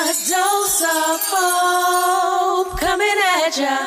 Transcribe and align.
A 0.00 0.06
dose 0.06 0.80
of 0.80 1.20
hope 1.30 2.80
coming 2.80 3.18
at 3.44 3.56
ya. 3.58 3.86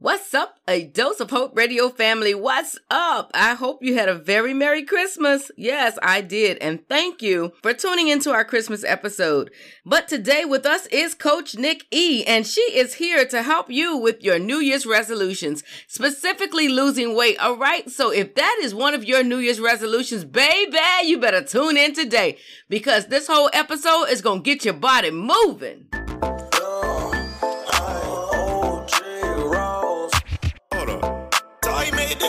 What's 0.00 0.32
up, 0.32 0.60
a 0.68 0.84
dose 0.84 1.18
of 1.18 1.30
hope 1.30 1.56
radio 1.56 1.88
family? 1.88 2.32
What's 2.32 2.78
up? 2.88 3.32
I 3.34 3.56
hope 3.56 3.82
you 3.82 3.96
had 3.96 4.08
a 4.08 4.14
very 4.14 4.54
Merry 4.54 4.84
Christmas. 4.84 5.50
Yes, 5.56 5.98
I 6.00 6.20
did. 6.20 6.56
And 6.58 6.86
thank 6.88 7.20
you 7.20 7.52
for 7.62 7.74
tuning 7.74 8.06
into 8.06 8.30
our 8.30 8.44
Christmas 8.44 8.84
episode. 8.84 9.50
But 9.84 10.06
today 10.06 10.44
with 10.44 10.64
us 10.66 10.86
is 10.86 11.16
Coach 11.16 11.56
Nik 11.56 11.84
E, 11.90 12.22
and 12.24 12.46
she 12.46 12.60
is 12.60 12.94
here 12.94 13.26
to 13.26 13.42
help 13.42 13.72
you 13.72 13.96
with 13.96 14.22
your 14.22 14.38
New 14.38 14.58
Year's 14.58 14.86
resolutions, 14.86 15.64
specifically 15.88 16.68
losing 16.68 17.16
weight. 17.16 17.36
All 17.40 17.56
right. 17.56 17.90
So 17.90 18.12
if 18.12 18.36
that 18.36 18.56
is 18.62 18.76
one 18.76 18.94
of 18.94 19.02
your 19.02 19.24
New 19.24 19.38
Year's 19.38 19.58
resolutions, 19.58 20.24
baby, 20.24 20.78
you 21.06 21.18
better 21.18 21.42
tune 21.42 21.76
in 21.76 21.92
today 21.92 22.38
because 22.68 23.06
this 23.06 23.26
whole 23.26 23.50
episode 23.52 24.04
is 24.10 24.22
going 24.22 24.44
to 24.44 24.48
get 24.48 24.64
your 24.64 24.74
body 24.74 25.10
moving. 25.10 25.88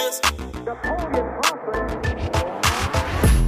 This. 0.09 0.21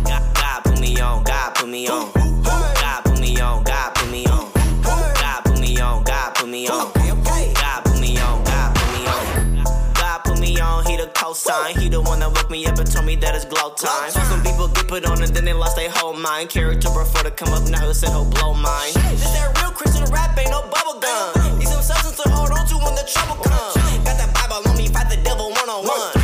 God, 0.06 0.36
God 0.36 0.64
put 0.64 0.80
me 0.80 1.00
on, 1.00 1.24
God 1.24 1.56
put 1.56 1.70
me 1.70 1.88
on. 1.88 2.12
God 2.14 3.04
put 3.04 3.20
me 3.20 3.40
on, 3.40 3.64
God 3.64 3.96
put 3.96 4.12
me 4.12 4.26
on. 4.28 4.52
God 4.84 5.44
put 5.44 5.60
me 5.60 5.80
on, 5.80 6.04
God 6.04 6.36
put 6.36 6.50
me 6.50 6.68
on. 6.68 6.92
God 6.94 7.84
put 7.84 8.00
me 8.00 8.18
on, 8.20 8.44
God 8.44 8.76
put 8.76 8.92
me 8.92 9.08
on. 9.08 9.64
God 9.94 10.24
put 10.24 10.40
me 10.40 10.60
on, 10.60 10.86
he 10.86 10.98
the 10.98 11.08
cosign. 11.14 11.78
He 11.80 11.90
the 11.90 12.02
one 12.02 12.20
that 12.20 12.30
woke 12.30 12.50
me 12.52 12.66
up 12.66 12.78
and 12.78 12.92
told 12.92 13.06
me 13.06 13.16
that 13.18 13.36
it's 13.36 13.46
glow 13.46 13.72
time. 13.72 14.12
So 14.12 14.20
some 14.22 14.44
people 14.44 14.68
get 14.68 14.88
put 14.88 15.06
on 15.06 15.22
and 15.22 15.34
then 15.34 15.46
they 15.46 15.54
lost 15.54 15.76
their 15.76 15.90
whole 15.90 16.14
mind. 16.14 16.50
Character 16.50 16.90
before 16.90 17.24
to 17.24 17.32
come 17.32 17.54
up 17.54 17.68
now, 17.70 17.88
who 17.88 17.94
said 17.94 18.10
he'll 18.10 18.26
blow 18.26 18.54
mine. 18.54 18.94
This 18.94 19.24
that 19.34 19.58
real 19.62 19.72
Christian 19.72 20.06
rap, 20.12 20.38
ain't 20.38 20.52
no 20.52 20.62
bubble 20.62 21.00
gum. 21.00 21.58
Need 21.58 21.68
some 21.68 21.82
substance 21.82 22.18
to 22.22 22.30
hold 22.30 22.52
on 22.52 22.66
to 22.68 22.76
when 22.76 22.94
the 22.96 23.06
trouble 23.10 23.42
comes. 23.42 23.76
Got 24.06 24.18
that 24.18 24.32
Bible 24.34 24.70
on 24.70 24.78
me, 24.78 24.88
fight 24.88 25.10
the 25.10 25.18
devil 25.24 25.50
one 25.50 25.70
on 25.70 25.86
one 25.86 26.21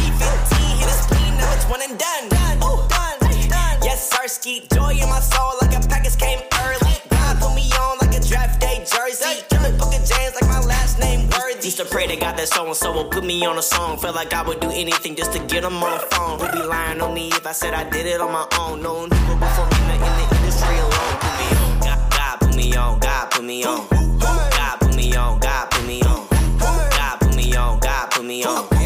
one 1.70 1.82
and 1.82 1.98
done. 2.00 2.30
Done, 2.30 2.58
Ooh, 2.64 2.88
done, 2.88 3.20
done. 3.20 3.78
Yes, 3.84 4.10
sir, 4.10 4.28
ski 4.28 4.68
joy 4.74 4.92
in 4.92 5.08
my 5.10 5.20
soul 5.20 5.54
like 5.62 5.76
a 5.76 5.88
package 5.88 6.18
came 6.18 6.40
early. 6.64 6.96
God 7.10 7.40
put 7.40 7.56
me 7.56 7.70
on 7.74 7.98
like 8.00 8.16
a 8.16 8.22
draft 8.24 8.60
day 8.60 8.84
jersey. 8.86 9.44
Killing 9.50 9.78
book 9.78 9.94
of 9.94 10.04
James 10.06 10.34
like 10.36 10.50
my 10.50 10.62
last 10.66 11.00
name 11.00 11.30
worthy. 11.30 11.66
Used 11.66 11.78
to 11.78 11.86
pray 11.86 12.08
to 12.08 12.16
God 12.16 12.38
that 12.38 12.48
so 12.48 12.66
and 12.66 12.76
so 12.76 12.92
will 12.92 13.10
put 13.10 13.24
me 13.24 13.46
on 13.46 13.58
a 13.58 13.62
song. 13.62 13.98
Felt 13.98 14.16
like 14.16 14.34
I 14.34 14.44
would 14.48 14.60
do 14.60 14.70
anything 14.70 15.16
just 15.16 15.34
to 15.34 15.40
get 15.40 15.64
him 15.64 15.76
on 15.84 15.92
the 15.92 16.06
phone. 16.16 16.40
Would 16.40 16.52
be 16.52 16.64
lying 16.64 17.02
on 17.02 17.14
me 17.14 17.30
if 17.30 17.46
I 17.46 17.52
said 17.52 17.74
I 17.74 17.90
did 17.90 18.06
it 18.06 18.22
on 18.22 18.32
my 18.32 18.48
own. 18.60 18.82
No 18.82 18.94
one 18.94 19.12
who 19.12 19.36
before 19.36 19.66
me 19.66 19.94
in 19.94 20.14
the 20.20 20.36
industry 20.38 20.78
alone. 20.78 21.16
Put 21.20 21.36
me 21.40 21.48
on. 21.58 21.80
God, 21.80 22.12
God 22.12 22.40
put 22.40 22.56
me 22.56 22.76
on. 22.76 23.00
God 23.00 23.32
put 23.32 23.44
me 23.44 23.64
on. 23.66 23.88
God 23.90 24.80
put 24.80 24.96
me 24.96 25.16
on. 25.16 25.40
God 25.40 25.72
put 25.72 25.86
me 25.86 26.02
on. 26.04 26.28
God 26.60 27.20
put 27.20 27.36
me 27.36 27.56
on. 27.56 27.80
God 27.80 28.12
put 28.12 28.26
me 28.26 28.44
on. 28.44 28.77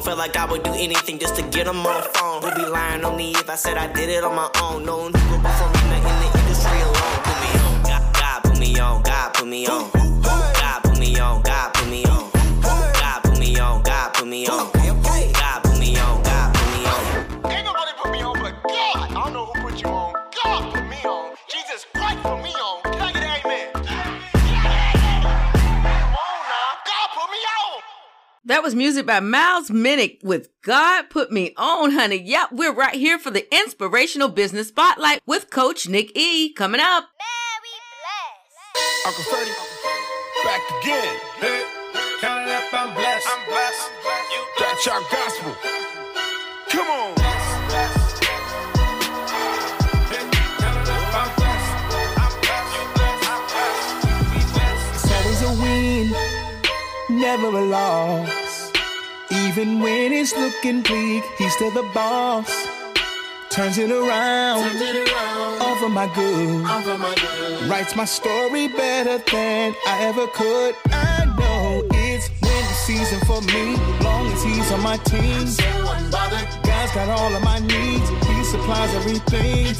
Song. 0.00 0.04
Felt 0.04 0.18
like 0.18 0.36
I 0.36 0.50
would 0.50 0.62
do 0.62 0.72
anything 0.72 1.18
just 1.18 1.36
to 1.36 1.42
get 1.42 1.66
him 1.66 1.86
on 1.86 1.96
the 1.96 2.08
phone. 2.14 2.42
Would 2.42 2.54
be 2.54 2.66
lying 2.66 3.04
on 3.04 3.16
me 3.16 3.32
if 3.32 3.48
I 3.48 3.54
said 3.54 3.76
I 3.76 3.92
did 3.92 4.08
it 4.08 4.24
on 4.24 4.34
my 4.34 4.50
own. 4.62 4.84
No 4.84 4.98
one 4.98 5.12
who 5.12 5.38
before 5.38 5.68
me 5.68 5.96
in 5.96 6.02
the 6.02 6.38
industry 6.40 6.80
alone. 6.80 7.18
Put 7.24 7.40
me 7.40 7.50
on. 7.60 7.82
God, 7.82 8.14
God 8.14 8.42
put 8.44 8.58
me 8.58 8.78
on. 8.78 9.02
God 9.02 9.34
put 9.34 9.46
me 9.46 9.66
on. 9.66 9.99
Was 28.70 28.76
music 28.76 29.04
by 29.04 29.18
Miles 29.18 29.68
Minnick 29.68 30.22
with 30.22 30.48
God 30.62 31.10
Put 31.10 31.32
Me 31.32 31.52
On, 31.56 31.90
honey. 31.90 32.22
Yep, 32.22 32.52
we're 32.52 32.72
right 32.72 32.94
here 32.94 33.18
for 33.18 33.32
the 33.32 33.52
inspirational 33.52 34.28
business 34.28 34.68
spotlight 34.68 35.20
with 35.26 35.50
Coach 35.50 35.88
Nik 35.88 36.16
E. 36.16 36.52
Coming 36.52 36.80
up. 36.80 37.08
Mary 37.18 37.74
blessed. 38.70 39.06
Uncle 39.08 39.24
Freddie, 39.24 39.50
back 40.44 40.60
again. 40.82 41.18
Hey, 41.40 41.64
count 42.20 42.48
it 42.48 42.54
up, 42.54 42.72
I'm 42.72 42.94
blessed. 42.94 43.26
I'm 43.28 43.44
blessed. 43.48 43.90
That's 44.60 44.86
our 44.86 45.00
gospel. 45.10 45.56
Come 46.68 46.86
on. 46.86 47.14
It's 54.94 55.10
always 55.10 55.42
a 55.42 55.60
win, 55.60 56.14
never 57.18 57.48
a 57.48 57.62
loss. 57.62 58.39
Even 59.50 59.80
when 59.80 60.12
it's 60.12 60.32
looking 60.36 60.80
bleak, 60.80 61.24
he's 61.36 61.52
still 61.54 61.72
the 61.72 61.82
boss. 61.92 62.48
Turns 63.50 63.78
it 63.78 63.90
around, 63.90 64.62
all 65.60 65.74
for 65.74 65.88
my 65.88 66.06
good. 66.14 67.68
Writes 67.68 67.96
my 67.96 68.04
story 68.04 68.68
better 68.68 69.18
than 69.18 69.74
I 69.88 70.04
ever 70.04 70.28
could. 70.28 70.76
I 70.92 71.24
know 71.36 71.82
it's 71.90 72.30
winning 72.40 72.78
season 72.86 73.18
for 73.26 73.42
me, 73.42 73.74
long 74.04 74.30
as 74.30 74.40
he's 74.44 74.70
on 74.70 74.82
my 74.82 74.98
team. 74.98 75.42
God's 76.62 76.92
got 76.94 77.08
all 77.08 77.34
of 77.34 77.42
my 77.42 77.58
needs, 77.58 78.08
he 78.08 78.44
supplies 78.44 78.94
everything. 78.94 79.74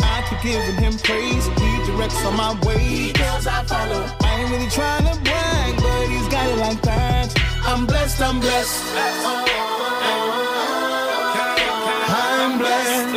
I 0.00 0.24
keep 0.30 0.40
giving 0.40 0.76
him 0.76 0.96
praise, 1.00 1.46
he 1.48 1.84
directs 1.84 2.24
all 2.24 2.32
my 2.32 2.58
ways. 2.64 3.12
I 3.20 4.40
ain't 4.40 4.50
really 4.50 4.70
trying 4.70 5.04
to 5.04 5.20
brag, 5.20 5.76
but 5.76 6.06
he's 6.08 6.28
got 6.28 6.46
it 6.48 6.58
like 6.60 6.80
that. 6.80 7.43
I'm 7.66 7.86
blessed, 7.86 8.20
I'm 8.20 8.40
blessed. 8.40 8.84
I'm 12.06 12.58
blessed. 12.58 13.14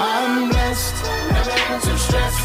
I'm 0.00 0.48
blessed. 0.50 0.94
Never 1.32 1.56
been 1.68 1.80
too 1.80 1.96
stressed. 1.96 2.40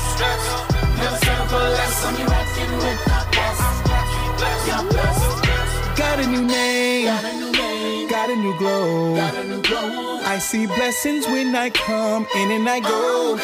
Never 0.98 1.18
settle 1.18 1.48
for 1.48 1.68
less. 1.78 2.06
I'm 2.06 2.16
rocking 2.31 2.74
with 2.84 3.02
the 3.06 3.20
best. 3.36 3.62
You're 4.68 4.86
blessed. 4.92 5.98
Got 5.98 6.19
a 6.19 6.28
new 6.28 6.46
name. 6.46 7.06
Got 8.09 8.30
a 8.30 8.36
new 8.36 8.58
glow. 8.58 9.16
I 10.25 10.40
see 10.40 10.66
blessings 10.66 11.25
when 11.28 11.56
I 11.56 11.69
come 11.69 12.25
in 12.36 12.52
and 12.52 12.69
I 12.69 12.80
go. 12.80 13.38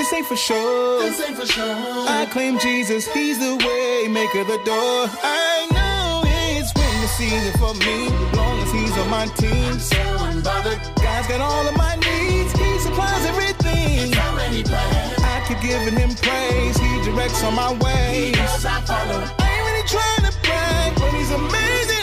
This 0.00 0.14
ain't 0.14 0.24
for 0.24 0.34
sure. 0.34 1.02
This 1.02 1.20
ain't 1.20 1.36
for 1.36 1.44
sure. 1.44 1.76
I 2.08 2.26
claim 2.32 2.58
Jesus, 2.58 3.06
He's 3.12 3.38
the 3.38 3.54
way, 3.56 4.08
maker 4.08 4.44
the 4.44 4.56
door. 4.64 5.10
I 5.20 5.68
know 5.76 6.22
it's 6.24 6.72
winning 6.72 7.12
season 7.20 7.52
for 7.60 7.74
me, 7.74 8.08
as 8.08 8.34
long 8.34 8.58
as 8.64 8.72
He's 8.72 8.96
on 8.96 9.10
my 9.10 9.26
team. 9.36 9.78
So 9.78 10.00
unbothered. 10.24 10.80
God's 11.04 11.28
got 11.28 11.42
all 11.42 11.68
of 11.68 11.76
my 11.76 11.96
needs, 11.96 12.50
He 12.56 12.78
supplies 12.78 13.26
everything. 13.26 14.14
I 14.16 15.44
keep 15.46 15.60
giving 15.60 15.92
Him 15.92 16.14
praise, 16.16 16.78
He 16.78 17.04
directs 17.04 17.44
on 17.44 17.54
my 17.54 17.72
ways. 17.84 18.38
I 18.40 18.80
follow. 18.88 19.20
I 19.20 19.52
ain't 19.52 19.64
really 19.68 19.86
trying 19.86 20.24
to 20.24 20.32
brag, 20.40 20.94
but 20.96 21.12
He's 21.12 21.30
amazing 21.30 22.00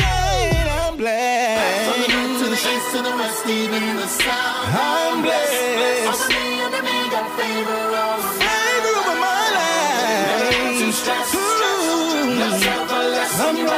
that. 0.00 0.88
I'm 0.88 0.96
blessed. 0.96 1.92
From 1.92 2.00
the 2.00 2.08
north 2.08 2.40
to 2.40 2.46
the 2.48 2.56
east 2.56 2.88
to 2.96 3.02
the 3.04 3.14
west, 3.20 3.46
even 3.46 3.96
the 3.96 4.08
south. 4.08 4.80
I'm 4.80 5.20
blessed. 5.20 6.08
Over 6.08 6.28
me, 6.32 6.53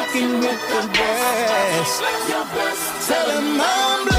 rocking 0.07 0.41
with 0.41 0.69
the 0.69 0.89
best. 0.93 2.03
Tell 3.09 3.27
them 3.29 3.61
I'm 3.61 4.05
blessed. 4.05 4.16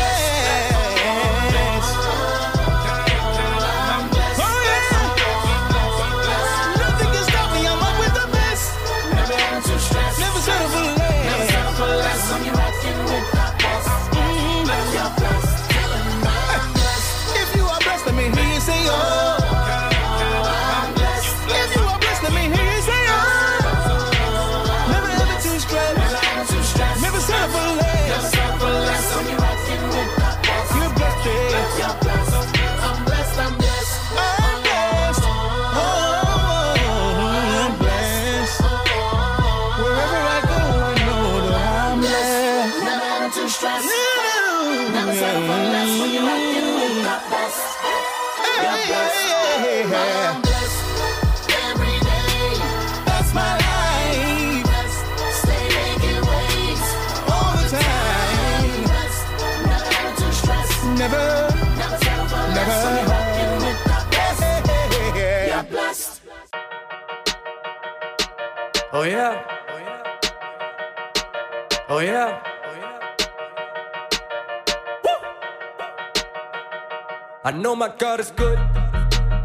I 77.48 77.52
know 77.52 77.78
my 77.78 77.88
God 77.88 78.20
is 78.20 78.32
good. 78.32 78.60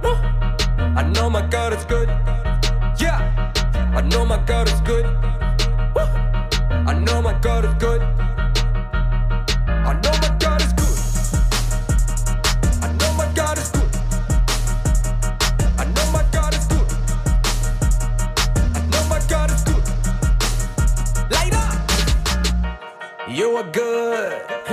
Woo! 0.02 0.10
I 1.00 1.08
know 1.14 1.31
my 1.31 1.46
God 1.46 1.72
is 1.72 1.84
good. 1.84 2.08
Yeah. 2.99 3.52
I 3.94 4.00
know 4.00 4.25
my 4.26 4.38
God 4.44 4.66
is 4.66 4.81
good. 4.81 5.06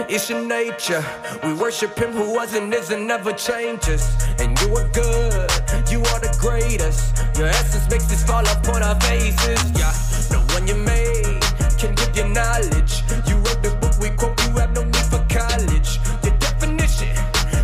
It's 0.09 0.29
your 0.29 0.45
nature. 0.45 1.03
We 1.43 1.53
worship 1.53 1.97
Him 1.97 2.11
who 2.11 2.33
was 2.33 2.55
and 2.55 2.73
is 2.73 2.89
and 2.89 3.07
never 3.07 3.31
changes. 3.33 4.03
And 4.39 4.59
you 4.61 4.75
are 4.75 4.87
good, 4.89 5.49
you 5.89 5.99
are 5.99 6.19
the 6.19 6.35
greatest. 6.39 7.15
Your 7.37 7.47
essence 7.47 7.89
makes 7.89 8.11
us 8.11 8.23
fall 8.25 8.45
upon 8.47 8.81
our 8.81 8.99
faces. 9.01 9.61
Yeah, 9.77 9.93
no 10.31 10.39
one 10.53 10.67
you 10.67 10.75
made 10.75 11.43
can 11.77 11.95
give 11.95 12.15
you 12.17 12.27
knowledge. 12.33 13.03
You 13.27 13.37
wrote 13.37 13.61
the 13.61 13.77
book 13.79 13.97
we 14.01 14.09
quote, 14.09 14.39
you 14.45 14.51
have 14.57 14.73
no 14.75 14.83
need 14.83 15.07
for 15.13 15.23
college. 15.29 15.99
Your 16.23 16.35
definition, 16.37 17.15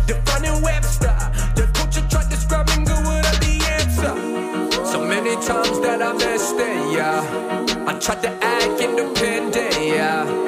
defining 0.06 0.62
Webster. 0.62 1.16
The 1.54 1.68
culture 1.74 2.06
tried 2.08 2.30
describing 2.30 2.84
good 2.84 3.02
without 3.04 3.40
the 3.42 3.58
answer. 3.76 4.86
So 4.86 5.04
many 5.04 5.34
times 5.44 5.80
that 5.80 6.00
I 6.00 6.12
missed 6.12 6.56
it, 6.56 6.94
yeah. 6.94 7.86
I 7.86 7.98
tried 7.98 8.22
to 8.22 8.30
act 8.42 8.80
independent, 8.80 9.74
yeah. 9.82 10.45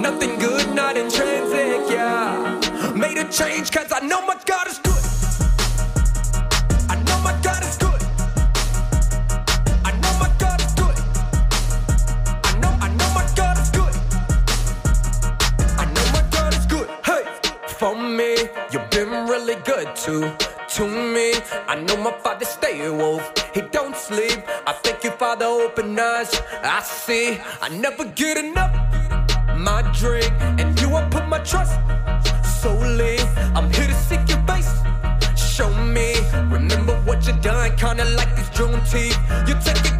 Nothing 0.00 0.38
good, 0.38 0.74
not 0.74 0.96
intrinsic, 0.96 1.90
yeah. 1.90 2.60
Made 2.94 3.18
a 3.18 3.24
change 3.30 3.72
cause 3.72 3.90
I 3.92 3.98
know 4.00 4.24
my 4.24 4.36
God 4.46 4.68
is 4.68 4.78
good. 4.78 5.04
I 6.88 6.94
know 7.02 7.18
my 7.20 7.32
God 7.42 7.62
is 7.64 7.76
good. 7.78 8.02
I 9.84 9.90
know 10.00 10.12
my 10.20 10.30
God 10.38 10.60
is 10.60 10.72
good. 10.74 10.98
I 12.44 12.58
know, 12.60 12.70
I 12.80 12.88
know 12.98 13.10
my 13.12 13.26
God 13.34 13.58
is 13.58 13.70
good. 13.70 13.94
I 15.78 15.84
know 15.94 16.12
my 16.12 16.22
God 16.30 16.54
is 16.54 16.66
good. 16.66 16.88
Hey, 17.04 17.24
for 17.66 17.96
me, 17.96 18.36
you've 18.70 18.90
been 18.90 19.10
really 19.28 19.56
good 19.64 19.96
to 20.04 20.36
to 20.76 20.86
me. 20.86 21.34
I 21.66 21.74
know 21.74 21.96
my 21.96 22.12
father 22.12 22.44
stay 22.44 22.88
wolf. 22.88 23.32
He 23.52 23.62
don't 23.62 23.96
sleep. 23.96 24.40
I 24.64 24.74
thank 24.74 25.02
you, 25.02 25.10
Father, 25.10 25.46
open 25.46 25.98
eyes. 25.98 26.40
I 26.62 26.82
see. 26.82 27.40
I 27.60 27.68
never 27.70 28.04
get 28.04 28.36
enough. 28.36 29.07
My 29.78 29.92
drink, 29.92 30.32
and 30.58 30.80
you 30.80 30.96
I 30.96 31.08
put 31.08 31.28
my 31.28 31.38
trust 31.38 31.78
solely. 32.60 33.16
I'm 33.54 33.72
here 33.72 33.86
to 33.86 33.94
seek 33.94 34.28
your 34.28 34.42
face. 34.42 34.72
Show 35.36 35.72
me. 35.72 36.16
Remember 36.50 36.96
what 37.06 37.24
you 37.28 37.32
done, 37.34 37.76
kinda 37.76 38.04
like 38.16 38.34
these 38.34 38.50
this 38.50 38.58
Juneteenth. 38.58 39.46
You 39.46 39.54
take 39.62 39.92
of 39.92 39.97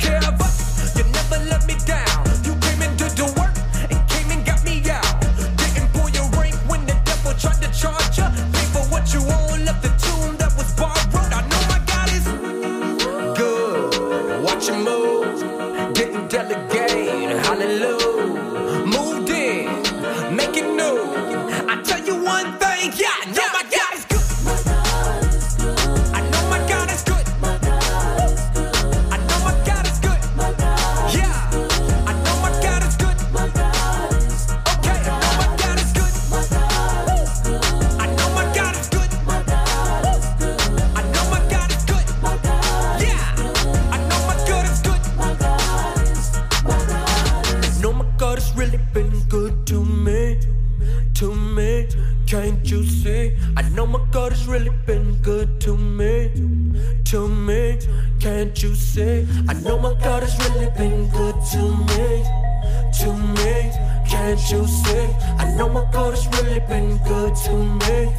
Can't 64.39 64.53
you 64.53 64.67
see? 64.69 65.17
I 65.39 65.53
know 65.57 65.69
my 65.69 65.85
God 65.91 66.15
has 66.15 66.27
really 66.29 66.61
been 66.61 66.97
good 66.99 67.35
to 67.35 67.53
me, 67.53 68.15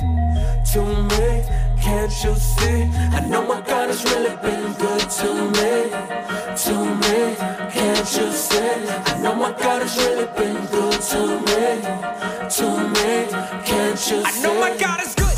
to 0.73 0.81
me. 1.07 1.43
Can't 1.81 2.11
you 2.23 2.35
see? 2.35 2.83
I 3.15 3.25
know 3.25 3.47
my 3.47 3.61
God 3.61 3.87
has 3.87 4.03
really 4.03 4.35
been 4.35 4.73
good 4.73 5.09
to 5.09 5.33
me, 5.55 5.89
to 6.63 6.75
me. 7.01 7.35
Can't 7.71 8.17
you 8.17 8.31
see? 8.33 8.59
I 8.59 9.19
know 9.23 9.33
my 9.33 9.53
God 9.53 9.81
has 9.81 9.95
really 9.97 10.27
been 10.37 10.65
good 10.65 11.01
to 11.09 11.21
me, 11.47 11.81
to 12.57 12.67
me. 12.89 13.63
Can't 13.65 13.91
you 13.91 13.97
see? 13.97 14.23
I 14.25 14.41
know 14.43 14.59
my 14.59 14.75
God 14.77 15.01
is 15.01 15.15
good. 15.15 15.28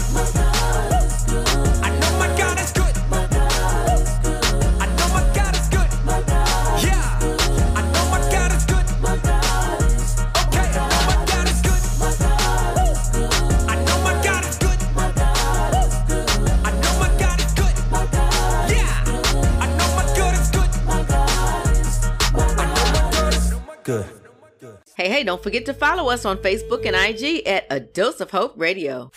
Hey, 25.02 25.10
hey, 25.10 25.24
don't 25.24 25.42
forget 25.42 25.66
to 25.66 25.74
follow 25.74 26.12
us 26.12 26.26
on 26.26 26.38
Facebook 26.38 26.86
and 26.86 26.96
IG 26.96 27.48
at 27.48 27.66
A 27.72 27.80
Dose 27.80 28.22
of 28.22 28.30
Hope 28.30 28.54
Radio. 28.56 29.10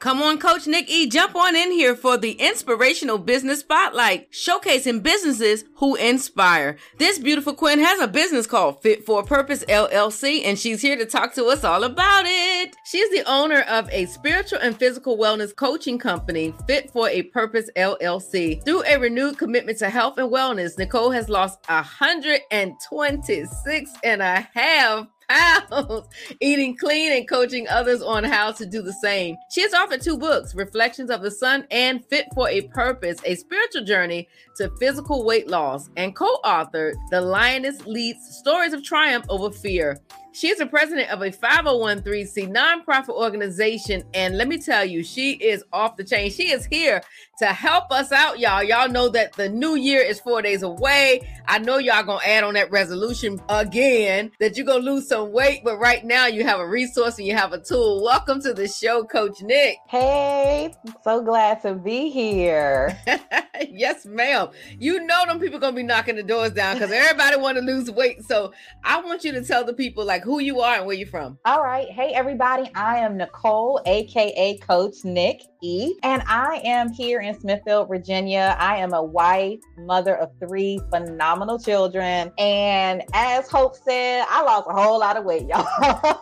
Come 0.00 0.22
on, 0.22 0.38
Coach 0.38 0.68
Nik 0.68 0.88
E, 0.88 1.08
jump 1.08 1.34
on 1.34 1.56
in 1.56 1.72
here 1.72 1.96
for 1.96 2.16
the 2.16 2.34
Inspirational 2.34 3.18
Business 3.18 3.58
Spotlight, 3.60 4.30
showcasing 4.30 5.02
businesses 5.02 5.64
who 5.78 5.96
inspire. 5.96 6.76
This 6.98 7.18
beautiful 7.18 7.52
queen 7.52 7.80
has 7.80 7.98
a 7.98 8.06
business 8.06 8.46
called 8.46 8.80
Fit 8.80 9.04
for 9.04 9.22
a 9.22 9.26
Purpose 9.26 9.64
LLC, 9.64 10.44
and 10.44 10.56
she's 10.56 10.82
here 10.82 10.94
to 10.94 11.04
talk 11.04 11.34
to 11.34 11.46
us 11.46 11.64
all 11.64 11.82
about 11.82 12.26
it. 12.26 12.76
She's 12.84 13.10
the 13.10 13.28
owner 13.28 13.62
of 13.62 13.90
a 13.90 14.06
spiritual 14.06 14.60
and 14.60 14.76
physical 14.76 15.18
wellness 15.18 15.52
coaching 15.52 15.98
company, 15.98 16.54
Fit 16.68 16.92
for 16.92 17.08
a 17.08 17.22
Purpose 17.22 17.68
LLC. 17.74 18.64
Through 18.64 18.84
a 18.84 19.00
renewed 19.00 19.36
commitment 19.36 19.78
to 19.78 19.90
health 19.90 20.16
and 20.18 20.30
wellness, 20.30 20.78
Nicole 20.78 21.10
has 21.10 21.28
lost 21.28 21.58
126 21.68 23.90
and 24.04 24.22
a 24.22 24.48
half 24.54 25.08
pounds, 25.28 26.08
eating 26.40 26.76
clean 26.76 27.12
and 27.12 27.28
coaching 27.28 27.68
others 27.68 28.02
on 28.02 28.24
how 28.24 28.52
to 28.52 28.66
do 28.66 28.82
the 28.82 28.92
same. 28.92 29.36
She 29.50 29.62
has 29.62 29.72
authored 29.72 30.02
two 30.02 30.18
books, 30.18 30.54
Reflections 30.54 31.10
of 31.10 31.22
the 31.22 31.30
Son 31.30 31.66
and 31.70 32.04
Fit 32.06 32.26
for 32.34 32.48
a 32.48 32.62
Purpose, 32.62 33.18
a 33.24 33.34
spiritual 33.34 33.84
journey 33.84 34.28
to 34.56 34.70
physical 34.78 35.24
weight 35.24 35.48
loss, 35.48 35.88
and 35.96 36.14
co 36.14 36.38
authored 36.44 36.94
The 37.10 37.20
Lioness 37.20 37.86
Leads 37.86 38.36
Stories 38.38 38.72
of 38.72 38.82
Triumph 38.82 39.26
Over 39.28 39.50
Fear. 39.50 40.00
She 40.32 40.48
is 40.48 40.58
the 40.58 40.66
president 40.66 41.10
of 41.10 41.22
a 41.22 41.30
501c 41.30 42.52
nonprofit 42.52 43.08
organization. 43.10 44.04
And 44.14 44.36
let 44.36 44.46
me 44.46 44.58
tell 44.58 44.84
you, 44.84 45.02
she 45.02 45.32
is 45.32 45.64
off 45.72 45.96
the 45.96 46.04
chain. 46.04 46.30
She 46.30 46.50
is 46.50 46.66
here 46.66 47.02
to 47.38 47.46
help 47.46 47.90
us 47.90 48.12
out, 48.12 48.38
y'all. 48.38 48.62
Y'all 48.62 48.88
know 48.88 49.08
that 49.08 49.32
the 49.34 49.48
new 49.48 49.74
year 49.76 50.00
is 50.00 50.20
four 50.20 50.42
days 50.42 50.62
away. 50.62 51.20
I 51.46 51.58
know 51.58 51.78
y'all 51.78 52.02
gonna 52.02 52.24
add 52.24 52.44
on 52.44 52.54
that 52.54 52.70
resolution 52.70 53.40
again 53.48 54.30
that 54.40 54.56
you're 54.56 54.66
gonna 54.66 54.80
lose 54.80 55.08
some 55.08 55.32
weight, 55.32 55.62
but 55.64 55.78
right 55.78 56.04
now 56.04 56.26
you 56.26 56.44
have 56.44 56.60
a 56.60 56.68
resource 56.68 57.18
and 57.18 57.26
you 57.26 57.34
have 57.34 57.52
a 57.52 57.60
tool. 57.60 58.02
Welcome 58.04 58.42
to 58.42 58.52
the 58.52 58.68
show, 58.68 59.04
Coach 59.04 59.40
Nik. 59.40 59.78
Hey, 59.88 60.74
so 61.02 61.22
glad 61.22 61.62
to 61.62 61.74
be 61.74 62.10
here. 62.10 62.98
yes, 63.70 64.04
ma'am. 64.04 64.48
You 64.78 65.04
know 65.06 65.24
them 65.26 65.38
people 65.40 65.58
gonna 65.58 65.76
be 65.76 65.82
knocking 65.82 66.16
the 66.16 66.22
doors 66.22 66.52
down 66.52 66.74
because 66.74 66.90
everybody 66.90 67.36
want 67.36 67.56
to 67.56 67.62
lose 67.62 67.90
weight. 67.90 68.24
So 68.24 68.52
I 68.84 69.00
want 69.00 69.24
you 69.24 69.32
to 69.32 69.42
tell 69.44 69.64
the 69.64 69.72
people 69.72 70.04
like 70.04 70.17
who 70.22 70.40
you 70.40 70.60
are 70.60 70.76
and 70.76 70.86
where 70.86 70.96
you're 70.96 71.08
from. 71.08 71.38
All 71.44 71.62
right. 71.62 71.88
Hey, 71.88 72.12
everybody. 72.14 72.70
I 72.74 72.98
am 72.98 73.16
Nicole, 73.16 73.80
aka 73.86 74.58
Coach 74.58 74.96
Nik 75.04 75.42
E, 75.62 75.94
and 76.02 76.22
I 76.26 76.60
am 76.64 76.92
here 76.92 77.20
in 77.20 77.38
Smithfield, 77.38 77.88
Virginia. 77.88 78.56
I 78.58 78.76
am 78.76 78.92
a 78.94 79.02
wife, 79.02 79.58
mother 79.78 80.16
of 80.16 80.30
three 80.40 80.80
phenomenal 80.90 81.58
children, 81.58 82.32
and 82.38 83.02
as 83.14 83.48
Hope 83.48 83.76
said, 83.76 84.24
I 84.28 84.42
lost 84.42 84.68
a 84.68 84.72
whole 84.72 84.98
lot 84.98 85.16
of 85.16 85.24
weight, 85.24 85.46
y'all. 85.48 85.66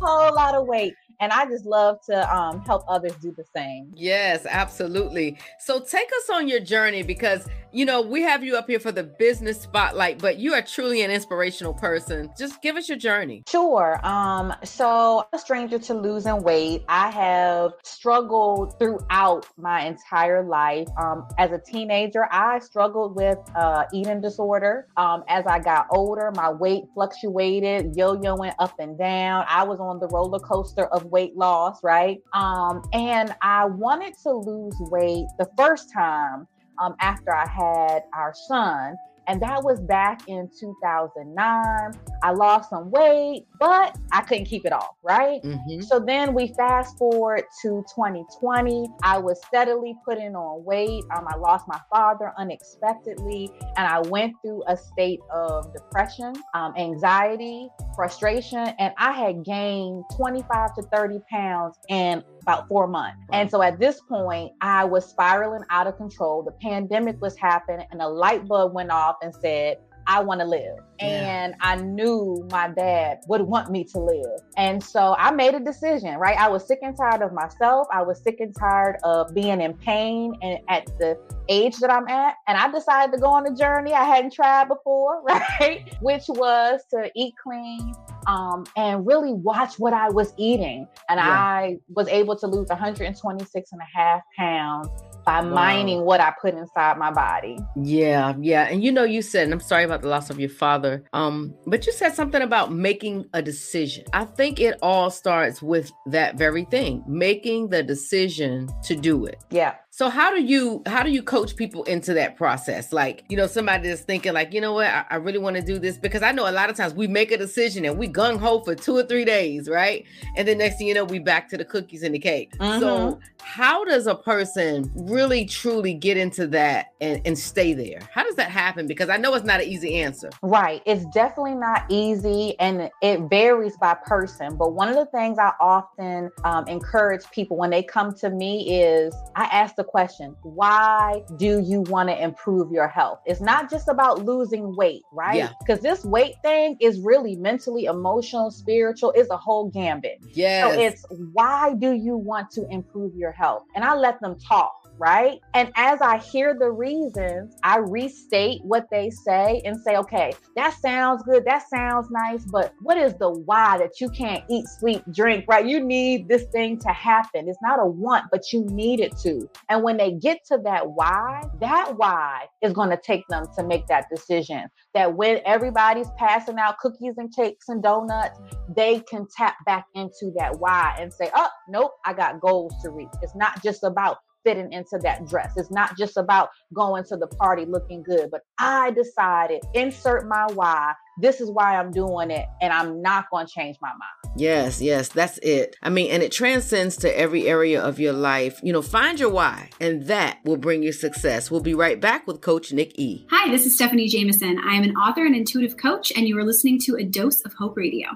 whole 0.00 0.34
lot 0.34 0.54
of 0.54 0.66
weight 0.66 0.94
and 1.20 1.32
I 1.32 1.46
just 1.46 1.66
love 1.66 2.00
to 2.06 2.34
um, 2.34 2.62
help 2.62 2.84
others 2.88 3.14
do 3.16 3.32
the 3.36 3.44
same. 3.54 3.92
Yes, 3.94 4.46
absolutely. 4.48 5.38
So 5.58 5.80
take 5.80 6.08
us 6.08 6.30
on 6.30 6.48
your 6.48 6.60
journey 6.60 7.02
because 7.02 7.46
you 7.72 7.84
know 7.84 8.00
we 8.02 8.22
have 8.22 8.42
you 8.42 8.56
up 8.56 8.66
here 8.66 8.80
for 8.80 8.90
the 8.90 9.04
business 9.04 9.60
spotlight, 9.60 10.18
but 10.18 10.38
you 10.38 10.54
are 10.54 10.62
truly 10.62 11.02
an 11.02 11.10
inspirational 11.10 11.74
person. 11.74 12.30
Just 12.36 12.62
give 12.62 12.76
us 12.76 12.88
your 12.88 12.98
journey. 12.98 13.44
Sure. 13.48 14.04
Um, 14.04 14.54
so 14.64 15.20
I'm 15.20 15.38
a 15.38 15.38
stranger 15.38 15.78
to 15.78 15.94
losing 15.94 16.42
weight. 16.42 16.84
I 16.88 17.10
have 17.10 17.72
struggled 17.84 18.78
throughout 18.78 19.46
my 19.56 19.84
entire 19.84 20.42
life. 20.42 20.88
Um, 20.98 21.28
as 21.38 21.52
a 21.52 21.58
teenager, 21.58 22.26
I 22.32 22.58
struggled 22.60 23.14
with 23.14 23.38
uh, 23.54 23.84
eating 23.92 24.20
disorder. 24.20 24.86
Um, 24.96 25.22
as 25.28 25.46
I 25.46 25.58
got 25.58 25.86
older, 25.90 26.32
my 26.34 26.50
weight 26.50 26.84
fluctuated, 26.94 27.94
yo-yoing 27.94 28.54
up 28.58 28.74
and 28.78 28.98
down. 28.98 29.44
I 29.48 29.64
was 29.64 29.78
on 29.80 30.00
the 30.00 30.08
roller 30.08 30.38
coaster 30.38 30.86
of 30.86 31.09
weight 31.10 31.36
loss, 31.36 31.82
right? 31.82 32.18
Um, 32.32 32.82
and 32.92 33.34
I 33.42 33.66
wanted 33.66 34.14
to 34.22 34.32
lose 34.32 34.74
weight 34.90 35.26
the 35.38 35.48
first 35.56 35.92
time 35.92 36.46
um, 36.80 36.94
after 37.00 37.34
I 37.34 37.48
had 37.48 38.04
our 38.14 38.34
son. 38.34 38.96
And 39.26 39.40
that 39.42 39.62
was 39.62 39.80
back 39.80 40.28
in 40.28 40.50
2009. 40.58 41.92
I 42.22 42.32
lost 42.32 42.70
some 42.70 42.90
weight, 42.90 43.46
but 43.58 43.96
I 44.12 44.22
couldn't 44.22 44.44
keep 44.46 44.64
it 44.64 44.72
off, 44.72 44.96
right? 45.02 45.42
Mhm. 45.42 45.82
So 45.84 45.98
then 45.98 46.34
we 46.34 46.48
fast 46.48 46.98
forward 46.98 47.44
to 47.62 47.84
2020. 47.94 48.88
I 49.02 49.18
was 49.18 49.40
steadily 49.46 49.96
putting 50.04 50.34
on 50.36 50.64
weight. 50.64 51.04
Um, 51.16 51.26
I 51.28 51.36
lost 51.36 51.66
my 51.66 51.80
father 51.92 52.32
unexpectedly, 52.36 53.50
and 53.76 53.86
I 53.86 54.00
went 54.08 54.34
through 54.42 54.62
a 54.66 54.76
state 54.76 55.20
of 55.32 55.72
depression, 55.72 56.32
um, 56.54 56.74
anxiety, 56.76 57.70
frustration, 57.94 58.68
and 58.78 58.92
I 58.98 59.12
had 59.12 59.44
gained 59.44 60.04
25 60.16 60.74
to 60.74 60.82
30 60.82 61.20
pounds 61.30 61.78
in 61.88 62.22
about 62.42 62.68
four 62.68 62.86
months. 62.86 63.18
And 63.32 63.50
so 63.50 63.62
at 63.62 63.78
this 63.78 64.00
point, 64.00 64.52
I 64.60 64.84
was 64.84 65.04
spiraling 65.04 65.62
out 65.70 65.86
of 65.86 65.96
control. 65.96 66.42
The 66.42 66.52
pandemic 66.52 67.20
was 67.20 67.36
happening, 67.36 67.86
and 67.90 68.00
a 68.00 68.08
light 68.08 68.46
bulb 68.48 68.74
went 68.74 68.90
off 68.90 69.16
and 69.22 69.34
said, 69.34 69.78
I 70.06 70.20
want 70.22 70.40
to 70.40 70.46
live. 70.46 70.78
Yeah. 71.00 71.06
And 71.06 71.54
I 71.60 71.76
knew 71.76 72.46
my 72.50 72.68
dad 72.68 73.20
would 73.28 73.42
want 73.42 73.70
me 73.70 73.84
to 73.84 73.98
live. 73.98 74.40
And 74.56 74.82
so 74.82 75.14
I 75.18 75.30
made 75.30 75.54
a 75.54 75.60
decision, 75.60 76.16
right? 76.16 76.36
I 76.38 76.48
was 76.48 76.66
sick 76.66 76.80
and 76.82 76.96
tired 76.96 77.22
of 77.22 77.32
myself. 77.32 77.86
I 77.92 78.02
was 78.02 78.22
sick 78.22 78.40
and 78.40 78.54
tired 78.54 78.96
of 79.04 79.34
being 79.34 79.60
in 79.60 79.74
pain 79.74 80.34
and 80.42 80.58
at 80.68 80.86
the 80.98 81.18
age 81.48 81.78
that 81.78 81.90
I'm 81.90 82.06
at. 82.08 82.34
And 82.48 82.58
I 82.58 82.70
decided 82.70 83.12
to 83.14 83.18
go 83.18 83.28
on 83.28 83.46
a 83.46 83.54
journey 83.54 83.92
I 83.92 84.04
hadn't 84.04 84.32
tried 84.32 84.68
before, 84.68 85.22
right? 85.24 85.94
Which 86.00 86.24
was 86.28 86.80
to 86.90 87.10
eat 87.14 87.34
clean, 87.42 87.94
um, 88.26 88.64
and 88.76 89.06
really 89.06 89.32
watch 89.32 89.78
what 89.78 89.92
I 89.94 90.10
was 90.10 90.34
eating. 90.36 90.86
And 91.08 91.18
Yeah. 91.18 91.28
I 91.30 91.78
was 91.88 92.08
able 92.08 92.36
to 92.36 92.46
lose 92.46 92.68
126 92.68 93.72
and 93.72 93.80
a 93.80 93.98
half 93.98 94.22
pounds 94.36 94.88
by 95.30 95.42
Wow. 95.42 95.54
mining 95.54 96.04
what 96.04 96.20
I 96.20 96.32
put 96.42 96.54
inside 96.54 96.98
my 96.98 97.12
body. 97.12 97.56
Yeah, 97.76 98.34
yeah. 98.40 98.64
And 98.64 98.82
you 98.82 98.90
know, 98.90 99.04
you 99.04 99.22
said, 99.22 99.44
and 99.44 99.52
I'm 99.52 99.60
sorry 99.60 99.84
about 99.84 100.02
the 100.02 100.08
loss 100.08 100.28
of 100.28 100.40
your 100.40 100.48
father, 100.48 101.04
um, 101.12 101.54
but 101.66 101.86
you 101.86 101.92
said 101.92 102.14
something 102.14 102.42
about 102.42 102.72
making 102.72 103.26
a 103.32 103.40
decision. 103.40 104.04
I 104.12 104.24
think 104.24 104.58
it 104.58 104.76
all 104.82 105.08
starts 105.10 105.62
with 105.62 105.92
that 106.06 106.36
very 106.36 106.64
thing, 106.64 107.04
making 107.06 107.68
the 107.68 107.82
decision 107.84 108.68
to 108.84 108.96
do 108.96 109.24
it. 109.26 109.36
Yeah. 109.50 109.74
So 110.00 110.08
how 110.08 110.34
do 110.34 110.42
you 110.42 110.82
how 110.86 111.02
do 111.02 111.10
you 111.10 111.22
coach 111.22 111.54
people 111.56 111.84
into 111.84 112.14
that 112.14 112.34
process? 112.34 112.90
Like, 112.90 113.22
you 113.28 113.36
know, 113.36 113.46
somebody 113.46 113.86
that's 113.86 114.00
thinking 114.00 114.32
like, 114.32 114.54
you 114.54 114.62
know 114.62 114.72
what, 114.72 114.86
I, 114.86 115.04
I 115.10 115.16
really 115.16 115.36
want 115.36 115.56
to 115.56 115.62
do 115.62 115.78
this 115.78 115.98
because 115.98 116.22
I 116.22 116.32
know 116.32 116.48
a 116.48 116.52
lot 116.52 116.70
of 116.70 116.76
times 116.76 116.94
we 116.94 117.06
make 117.06 117.30
a 117.32 117.36
decision 117.36 117.84
and 117.84 117.98
we 117.98 118.08
gung 118.08 118.38
ho 118.38 118.60
for 118.60 118.74
two 118.74 118.96
or 118.96 119.02
three 119.02 119.26
days, 119.26 119.68
right? 119.68 120.06
And 120.36 120.48
then 120.48 120.56
next 120.56 120.78
thing 120.78 120.86
you 120.86 120.94
know, 120.94 121.04
we 121.04 121.18
back 121.18 121.50
to 121.50 121.58
the 121.58 121.66
cookies 121.66 122.02
and 122.02 122.14
the 122.14 122.18
cake. 122.18 122.54
So 122.58 123.20
how 123.42 123.84
does 123.84 124.06
a 124.06 124.14
person 124.14 124.90
really 124.94 125.44
truly 125.44 125.92
get 125.92 126.16
into 126.16 126.46
that 126.46 126.94
and, 127.02 127.20
and 127.26 127.38
stay 127.38 127.74
there? 127.74 128.00
How 128.10 128.24
does 128.24 128.36
that 128.36 128.50
happen? 128.50 128.86
Because 128.86 129.10
I 129.10 129.18
know 129.18 129.34
it's 129.34 129.44
not 129.44 129.60
an 129.60 129.68
easy 129.68 129.96
answer. 129.96 130.30
Right. 130.40 130.82
It's 130.86 131.04
definitely 131.12 131.56
not 131.56 131.84
easy 131.90 132.58
and 132.58 132.90
it 133.02 133.20
varies 133.28 133.76
by 133.76 133.96
person. 134.06 134.56
But 134.56 134.72
one 134.72 134.88
of 134.88 134.94
the 134.94 135.06
things 135.06 135.38
I 135.38 135.52
often 135.60 136.30
um, 136.44 136.66
encourage 136.68 137.30
people 137.32 137.58
when 137.58 137.68
they 137.68 137.82
come 137.82 138.14
to 138.14 138.30
me 138.30 138.80
is 138.80 139.14
I 139.36 139.44
ask 139.44 139.76
the 139.76 139.89
question, 139.90 140.36
why 140.42 141.22
do 141.36 141.60
you 141.60 141.80
want 141.82 142.08
to 142.08 142.22
improve 142.22 142.70
your 142.70 142.88
health? 142.88 143.20
It's 143.26 143.40
not 143.40 143.70
just 143.70 143.88
about 143.88 144.24
losing 144.24 144.76
weight, 144.76 145.02
right? 145.12 145.36
Yeah. 145.36 145.50
Because 145.58 145.80
this 145.80 146.04
weight 146.04 146.34
thing 146.42 146.76
is 146.80 147.00
really 147.00 147.34
mentally, 147.36 147.86
emotional, 147.86 148.50
spiritual, 148.50 149.12
it's 149.16 149.30
a 149.30 149.36
whole 149.36 149.68
gambit. 149.68 150.18
Yeah. 150.32 150.70
So 150.70 150.80
it's 150.80 151.04
why 151.32 151.74
do 151.74 151.92
you 151.92 152.16
want 152.16 152.50
to 152.52 152.66
improve 152.70 153.14
your 153.16 153.32
health? 153.32 153.64
And 153.74 153.84
I 153.84 153.94
let 153.94 154.20
them 154.20 154.38
talk, 154.38 154.72
right? 155.00 155.40
And 155.54 155.72
as 155.76 156.00
I 156.02 156.18
hear 156.18 156.54
the 156.56 156.70
reasons, 156.70 157.56
I 157.64 157.78
restate 157.78 158.60
what 158.62 158.86
they 158.90 159.10
say 159.10 159.62
and 159.64 159.80
say, 159.80 159.96
okay, 159.96 160.32
that 160.56 160.74
sounds 160.74 161.22
good. 161.22 161.44
That 161.46 161.68
sounds 161.68 162.08
nice. 162.10 162.44
But 162.44 162.74
what 162.82 162.98
is 162.98 163.14
the 163.14 163.30
why 163.30 163.78
that 163.78 164.00
you 164.00 164.10
can't 164.10 164.44
eat, 164.50 164.66
sleep, 164.78 165.02
drink, 165.12 165.46
right? 165.48 165.66
You 165.66 165.82
need 165.82 166.28
this 166.28 166.44
thing 166.52 166.78
to 166.80 166.88
happen. 166.88 167.48
It's 167.48 167.58
not 167.62 167.80
a 167.80 167.86
want, 167.86 168.26
but 168.30 168.52
you 168.52 168.64
need 168.66 169.00
it 169.00 169.16
to. 169.22 169.48
And 169.70 169.82
when 169.82 169.96
they 169.96 170.12
get 170.12 170.40
to 170.48 170.58
that 170.64 170.90
why, 170.90 171.42
that 171.60 171.96
why 171.96 172.46
is 172.62 172.74
going 172.74 172.90
to 172.90 172.98
take 172.98 173.26
them 173.28 173.46
to 173.56 173.64
make 173.64 173.86
that 173.86 174.04
decision. 174.14 174.68
That 174.92 175.16
when 175.16 175.40
everybody's 175.46 176.10
passing 176.18 176.58
out 176.58 176.78
cookies 176.78 177.14
and 177.16 177.34
cakes 177.34 177.68
and 177.68 177.82
donuts, 177.82 178.38
they 178.76 179.00
can 179.00 179.26
tap 179.34 179.56
back 179.64 179.86
into 179.94 180.30
that 180.36 180.58
why 180.58 180.94
and 181.00 181.12
say, 181.12 181.30
oh, 181.34 181.48
nope, 181.68 181.92
I 182.04 182.12
got 182.12 182.40
goals 182.40 182.74
to 182.82 182.90
reach. 182.90 183.08
It's 183.22 183.34
not 183.34 183.62
just 183.62 183.82
about 183.82 184.18
fitting 184.44 184.72
into 184.72 184.98
that 185.02 185.26
dress. 185.28 185.52
It's 185.56 185.70
not 185.70 185.96
just 185.96 186.16
about 186.16 186.50
going 186.74 187.04
to 187.04 187.16
the 187.16 187.26
party 187.26 187.64
looking 187.64 188.02
good, 188.02 188.30
but 188.30 188.42
I 188.58 188.90
decided, 188.92 189.62
insert 189.74 190.28
my 190.28 190.46
why. 190.54 190.94
This 191.20 191.40
is 191.40 191.50
why 191.50 191.76
I'm 191.76 191.90
doing 191.90 192.30
it, 192.30 192.46
and 192.62 192.72
I'm 192.72 193.02
not 193.02 193.26
going 193.30 193.46
to 193.46 193.52
change 193.52 193.76
my 193.82 193.90
mind. 193.90 194.38
Yes, 194.38 194.80
yes, 194.80 195.08
that's 195.08 195.38
it. 195.38 195.76
I 195.82 195.90
mean, 195.90 196.10
and 196.10 196.22
it 196.22 196.32
transcends 196.32 196.96
to 196.98 197.18
every 197.18 197.46
area 197.46 197.82
of 197.82 198.00
your 198.00 198.14
life. 198.14 198.58
You 198.62 198.72
know, 198.72 198.80
find 198.80 199.20
your 199.20 199.28
why, 199.28 199.68
and 199.80 200.06
that 200.06 200.38
will 200.44 200.56
bring 200.56 200.82
you 200.82 200.92
success. 200.92 201.50
We'll 201.50 201.60
be 201.60 201.74
right 201.74 202.00
back 202.00 202.26
with 202.26 202.40
Coach 202.40 202.72
Nik 202.72 202.98
E. 202.98 203.26
Hi, 203.30 203.50
this 203.50 203.66
is 203.66 203.74
Stephanie 203.74 204.08
Jameson. 204.08 204.58
I 204.64 204.76
am 204.76 204.84
an 204.84 204.96
author 204.96 205.26
and 205.26 205.36
intuitive 205.36 205.76
coach, 205.76 206.10
and 206.16 206.26
you 206.26 206.38
are 206.38 206.44
listening 206.44 206.78
to 206.86 206.96
A 206.96 207.04
Dose 207.04 207.42
of 207.42 207.52
Hope 207.54 207.76
Radio. 207.76 208.08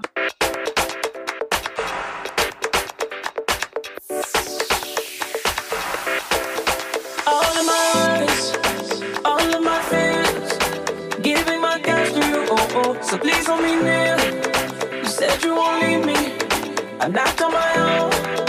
So 13.15 13.21
please 13.21 13.47
hold 13.47 13.61
me 13.61 13.73
near. 13.81 14.17
You 14.91 15.05
said 15.05 15.41
you 15.41 15.55
won't 15.55 15.81
leave 15.81 16.05
me. 16.05 16.37
I 16.99 17.07
knocked 17.07 17.41
on 17.41 17.53
my 17.53 17.71
own, 17.77 18.44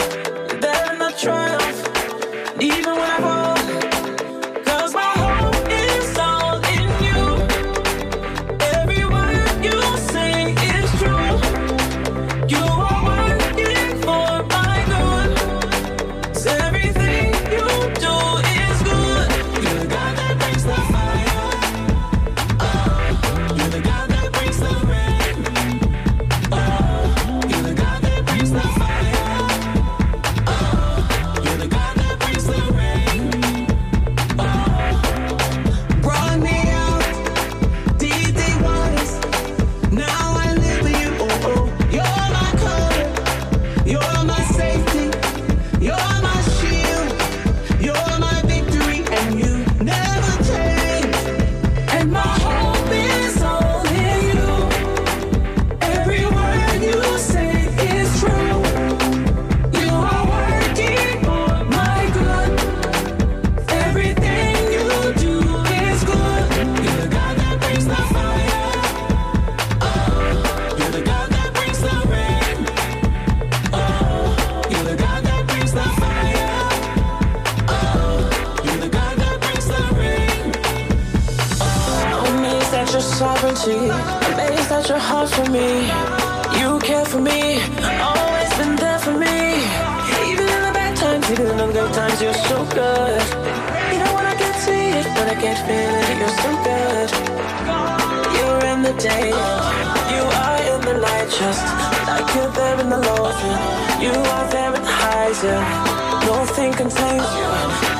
complain. 106.77 107.96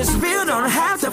just 0.00 0.22
real, 0.22 0.46
don't 0.46 0.70
have 0.70 0.98
to 0.98 1.10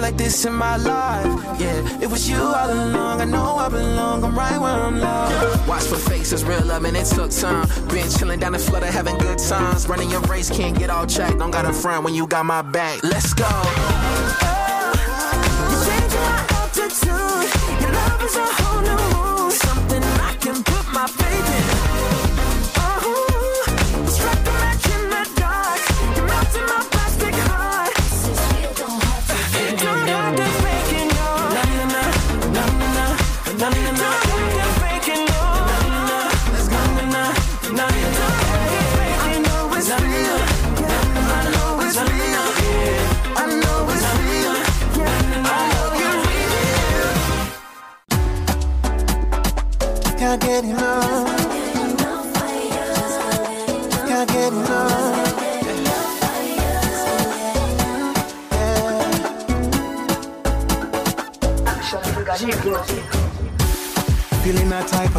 like 0.00 0.16
this 0.16 0.44
in 0.44 0.52
my 0.52 0.76
life. 0.76 1.60
Yeah, 1.60 2.00
it 2.00 2.08
was 2.08 2.28
you 2.28 2.36
all 2.36 2.70
along. 2.70 3.20
I 3.20 3.24
know 3.24 3.56
I 3.56 3.68
belong. 3.68 4.24
I'm 4.24 4.36
right 4.36 4.58
where 4.60 4.70
I'm 4.70 4.98
loved. 4.98 5.68
Watch 5.68 5.84
for 5.84 5.96
faces, 5.96 6.44
real 6.44 6.64
love, 6.64 6.84
and 6.84 6.96
it 6.96 7.06
took 7.06 7.30
time. 7.30 7.66
Been 7.88 8.08
chilling 8.10 8.40
down 8.40 8.52
the 8.52 8.58
flutter, 8.58 8.90
having 8.90 9.18
good 9.18 9.38
times. 9.38 9.88
Running 9.88 10.10
your 10.10 10.20
race, 10.22 10.50
can't 10.50 10.78
get 10.78 10.90
all 10.90 11.06
checked. 11.06 11.38
Don't 11.38 11.50
got 11.50 11.64
a 11.64 11.72
friend 11.72 12.04
when 12.04 12.14
you 12.14 12.26
got 12.26 12.46
my 12.46 12.62
back. 12.62 13.02
Let's 13.02 13.34
go. 13.34 13.91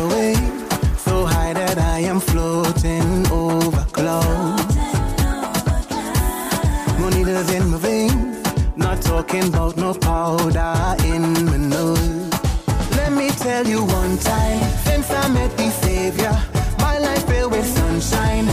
away. 0.04 0.34
So 0.98 1.26
high 1.26 1.54
that 1.54 1.78
I 1.78 2.00
am 2.12 2.20
floating 2.20 3.28
over 3.32 3.84
clouds. 3.92 4.76
No 7.00 7.10
needles 7.10 7.50
in 7.52 7.64
my 7.72 7.78
veins. 7.78 8.38
Not 8.76 9.02
talking 9.02 9.48
about 9.48 9.78
no 9.78 9.94
powder 9.94 10.76
in 11.14 11.24
my 11.46 11.58
nose. 11.58 12.30
Let 13.00 13.12
me 13.12 13.30
tell 13.46 13.66
you 13.68 13.80
one 14.02 14.18
time. 14.18 14.62
Since 14.88 15.12
I 15.12 15.28
met 15.30 15.52
the 15.58 15.70
Savior, 15.70 16.36
my 16.80 16.98
life 17.00 17.26
filled 17.28 17.52
with 17.52 17.66
sunshine. 17.66 18.48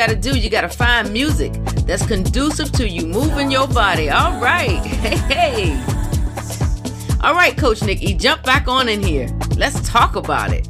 Got 0.00 0.08
to 0.08 0.16
do. 0.16 0.38
You 0.38 0.48
got 0.48 0.62
to 0.62 0.68
find 0.70 1.12
music 1.12 1.52
that's 1.84 2.06
conducive 2.06 2.72
to 2.72 2.88
you 2.88 3.06
moving 3.06 3.50
your 3.50 3.68
body. 3.68 4.08
All 4.08 4.40
right. 4.40 4.80
Hey, 5.00 5.16
hey. 5.16 5.84
All 7.22 7.34
right, 7.34 7.56
Coach 7.56 7.82
Nikki, 7.82 8.14
jump 8.14 8.42
back 8.42 8.66
on 8.68 8.88
in 8.88 9.02
here. 9.02 9.28
Let's 9.56 9.86
talk 9.86 10.16
about 10.16 10.52
it. 10.52 10.66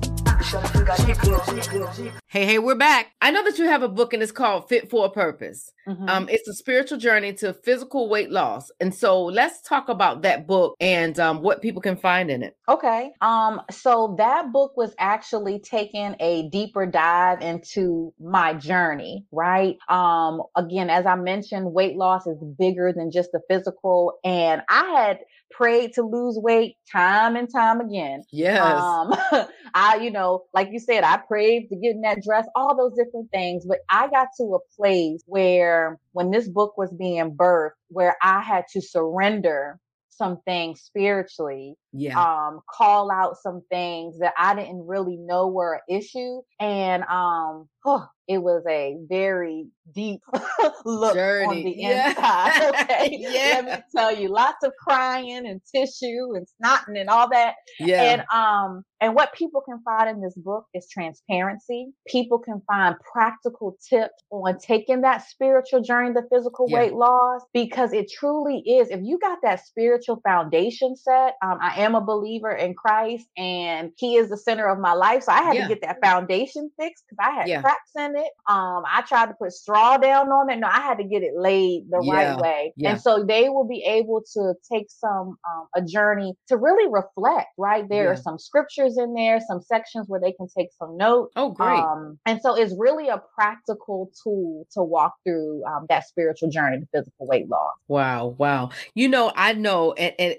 Hey, 2.26 2.44
hey, 2.44 2.58
we're 2.58 2.74
back. 2.74 3.09
I 3.22 3.30
know 3.30 3.44
that 3.44 3.58
you 3.58 3.66
have 3.66 3.82
a 3.82 3.88
book 3.88 4.14
and 4.14 4.22
it's 4.22 4.32
called 4.32 4.68
Fit 4.68 4.88
for 4.88 5.04
a 5.04 5.10
Purpose. 5.10 5.72
Mhm. 5.86 6.08
Um, 6.08 6.28
it's 6.30 6.48
a 6.48 6.54
spiritual 6.54 6.98
journey 6.98 7.34
to 7.34 7.52
physical 7.52 8.08
weight 8.08 8.30
loss. 8.30 8.70
And 8.80 8.94
so 8.94 9.24
let's 9.24 9.60
talk 9.60 9.88
about 9.88 10.22
that 10.22 10.46
book 10.46 10.74
and 10.80 11.18
um, 11.20 11.42
what 11.42 11.60
people 11.60 11.82
can 11.82 11.96
find 11.96 12.30
in 12.30 12.42
it. 12.42 12.56
Okay. 12.68 13.12
Um, 13.20 13.60
so 13.70 14.14
that 14.18 14.52
book 14.52 14.76
was 14.76 14.94
actually 14.98 15.58
taking 15.58 16.16
a 16.18 16.48
deeper 16.48 16.86
dive 16.86 17.42
into 17.42 18.14
my 18.18 18.54
journey, 18.54 19.26
right? 19.32 19.76
Um, 19.88 20.42
again, 20.56 20.88
as 20.88 21.04
I 21.04 21.16
mentioned, 21.16 21.72
weight 21.72 21.96
loss 21.96 22.26
is 22.26 22.38
bigger 22.58 22.92
than 22.92 23.10
just 23.10 23.32
the 23.32 23.40
physical. 23.48 24.18
And 24.24 24.62
I 24.68 24.84
had 24.92 25.18
prayed 25.60 25.92
to 25.92 26.02
lose 26.02 26.38
weight 26.38 26.76
time 26.90 27.36
and 27.36 27.52
time 27.52 27.80
again. 27.80 28.22
Yes. 28.32 28.80
Um, 28.80 29.14
I, 29.74 29.96
you 29.96 30.10
know, 30.10 30.44
like 30.54 30.70
you 30.72 30.78
said, 30.80 31.04
I 31.04 31.18
prayed 31.18 31.68
to 31.68 31.76
get 31.76 31.94
in 31.94 32.00
that 32.00 32.22
dress, 32.22 32.46
all 32.56 32.74
those 32.74 32.96
different 32.96 33.30
things. 33.30 33.66
But 33.66 33.80
I 33.90 34.08
got 34.08 34.28
to 34.38 34.54
a 34.54 34.74
place 34.76 35.22
where 35.26 35.98
when 36.12 36.30
this 36.30 36.48
book 36.48 36.78
was 36.78 36.90
being 36.92 37.36
birthed, 37.36 37.72
where 37.88 38.16
I 38.22 38.40
had 38.40 38.64
to 38.72 38.80
surrender 38.80 39.78
some 40.08 40.38
things 40.46 40.80
spiritually 40.80 41.76
yeah. 41.92 42.18
um 42.20 42.60
call 42.72 43.10
out 43.10 43.36
some 43.42 43.62
things 43.70 44.18
that 44.20 44.34
I 44.38 44.54
didn't 44.54 44.86
really 44.86 45.16
know 45.16 45.48
were 45.48 45.74
an 45.74 45.96
issue 45.98 46.40
and 46.60 47.02
um 47.04 47.68
oh, 47.86 48.06
it 48.28 48.38
was 48.38 48.62
a 48.68 48.96
very 49.08 49.66
deep 49.94 50.20
look 50.84 51.10
on 51.10 51.16
Journey. 51.16 51.62
the 51.64 51.74
Yeah. 51.76 52.08
inside 52.10 52.68
okay 52.82 53.08
Yeah. 53.20 53.62
let 53.64 53.64
me 53.64 53.84
tell 53.96 54.14
you 54.14 54.28
lots 54.28 54.62
of 54.64 54.72
crying 54.78 55.46
and 55.46 55.60
tissue 55.74 56.34
and 56.36 56.46
snotting 56.62 57.00
and 57.00 57.08
all 57.08 57.28
that 57.30 57.54
yeah. 57.80 58.02
and 58.02 58.22
um 58.32 58.82
and 59.00 59.14
what 59.14 59.32
people 59.32 59.62
can 59.62 59.80
find 59.82 60.10
in 60.10 60.20
this 60.20 60.34
book 60.36 60.66
is 60.74 60.86
transparency 60.92 61.88
people 62.06 62.38
can 62.38 62.60
find 62.66 62.94
practical 63.12 63.76
tips 63.88 64.22
on 64.30 64.58
taking 64.58 65.00
that 65.00 65.26
spiritual 65.28 65.80
journey 65.82 66.12
the 66.12 66.26
physical 66.32 66.66
Yeah. 66.68 66.78
weight 66.80 66.92
loss 66.94 67.42
because 67.52 67.92
it 67.92 68.10
truly 68.10 68.58
is 68.60 68.90
if 68.90 69.00
you 69.02 69.18
got 69.18 69.38
that 69.42 69.64
spiritual 69.64 70.20
foundation 70.24 70.94
set 70.96 71.34
um, 71.42 71.58
i 71.60 71.70
am 71.80 71.94
a 71.94 72.00
believer 72.00 72.50
in 72.50 72.74
christ 72.74 73.26
and 73.36 73.92
he 73.96 74.16
is 74.16 74.28
the 74.28 74.36
center 74.36 74.66
of 74.68 74.78
my 74.78 74.92
life 74.92 75.22
so 75.24 75.32
i 75.32 75.42
had 75.42 75.54
Yeah. 75.54 75.62
to 75.62 75.68
get 75.74 75.82
that 75.82 75.98
foundation 76.02 76.70
fixed 76.78 77.04
because 77.08 77.24
i 77.26 77.30
had 77.34 77.48
Yeah. 77.48 77.60
cracks 77.60 77.90
in 77.96 78.16
it 78.16 78.30
um 78.48 78.82
i 78.86 79.02
tried 79.06 79.26
to 79.26 79.34
put 79.34 79.52
straw 79.52 79.96
down 79.96 80.28
on 80.28 80.50
it 80.50 80.58
no 80.58 80.66
i 80.66 80.80
had 80.80 80.98
to 80.98 81.04
get 81.04 81.22
it 81.22 81.32
laid 81.36 81.90
the 81.90 82.00
Yeah. 82.02 82.12
right 82.34 82.38
way 82.38 82.74
and 82.84 83.00
so 83.00 83.24
they 83.24 83.48
will 83.48 83.66
be 83.66 83.82
able 83.84 84.22
to 84.34 84.54
take 84.70 84.86
some 84.90 85.36
um, 85.48 85.66
a 85.74 85.82
journey 85.82 86.34
to 86.48 86.56
really 86.56 86.88
reflect 86.90 87.48
right 87.58 87.88
there 87.88 88.10
are 88.12 88.16
some 88.16 88.38
scriptures 88.38 88.96
in 88.98 89.14
there 89.14 89.40
some 89.40 89.60
sections 89.62 90.08
where 90.08 90.20
they 90.20 90.32
can 90.32 90.48
take 90.56 90.68
some 90.78 90.96
notes 90.96 91.32
oh, 91.36 91.50
great. 91.50 91.82
um, 91.84 92.18
and 92.26 92.40
so 92.42 92.54
it's 92.56 92.74
really 92.78 93.08
a 93.08 93.20
practical 93.34 94.10
tool 94.22 94.66
to 94.72 94.82
walk 94.82 95.14
through 95.24 95.62
um, 95.64 95.86
that 95.88 96.06
spiritual 96.06 96.50
journey 96.50 96.78
to 96.78 96.86
physical 96.92 97.26
weight 97.26 97.48
loss 97.48 97.74
Wow, 97.88 98.36
wow. 98.38 98.70
You 98.94 99.08
know, 99.08 99.32
I 99.34 99.52
know, 99.54 99.92
and, 99.94 100.14
and 100.18 100.36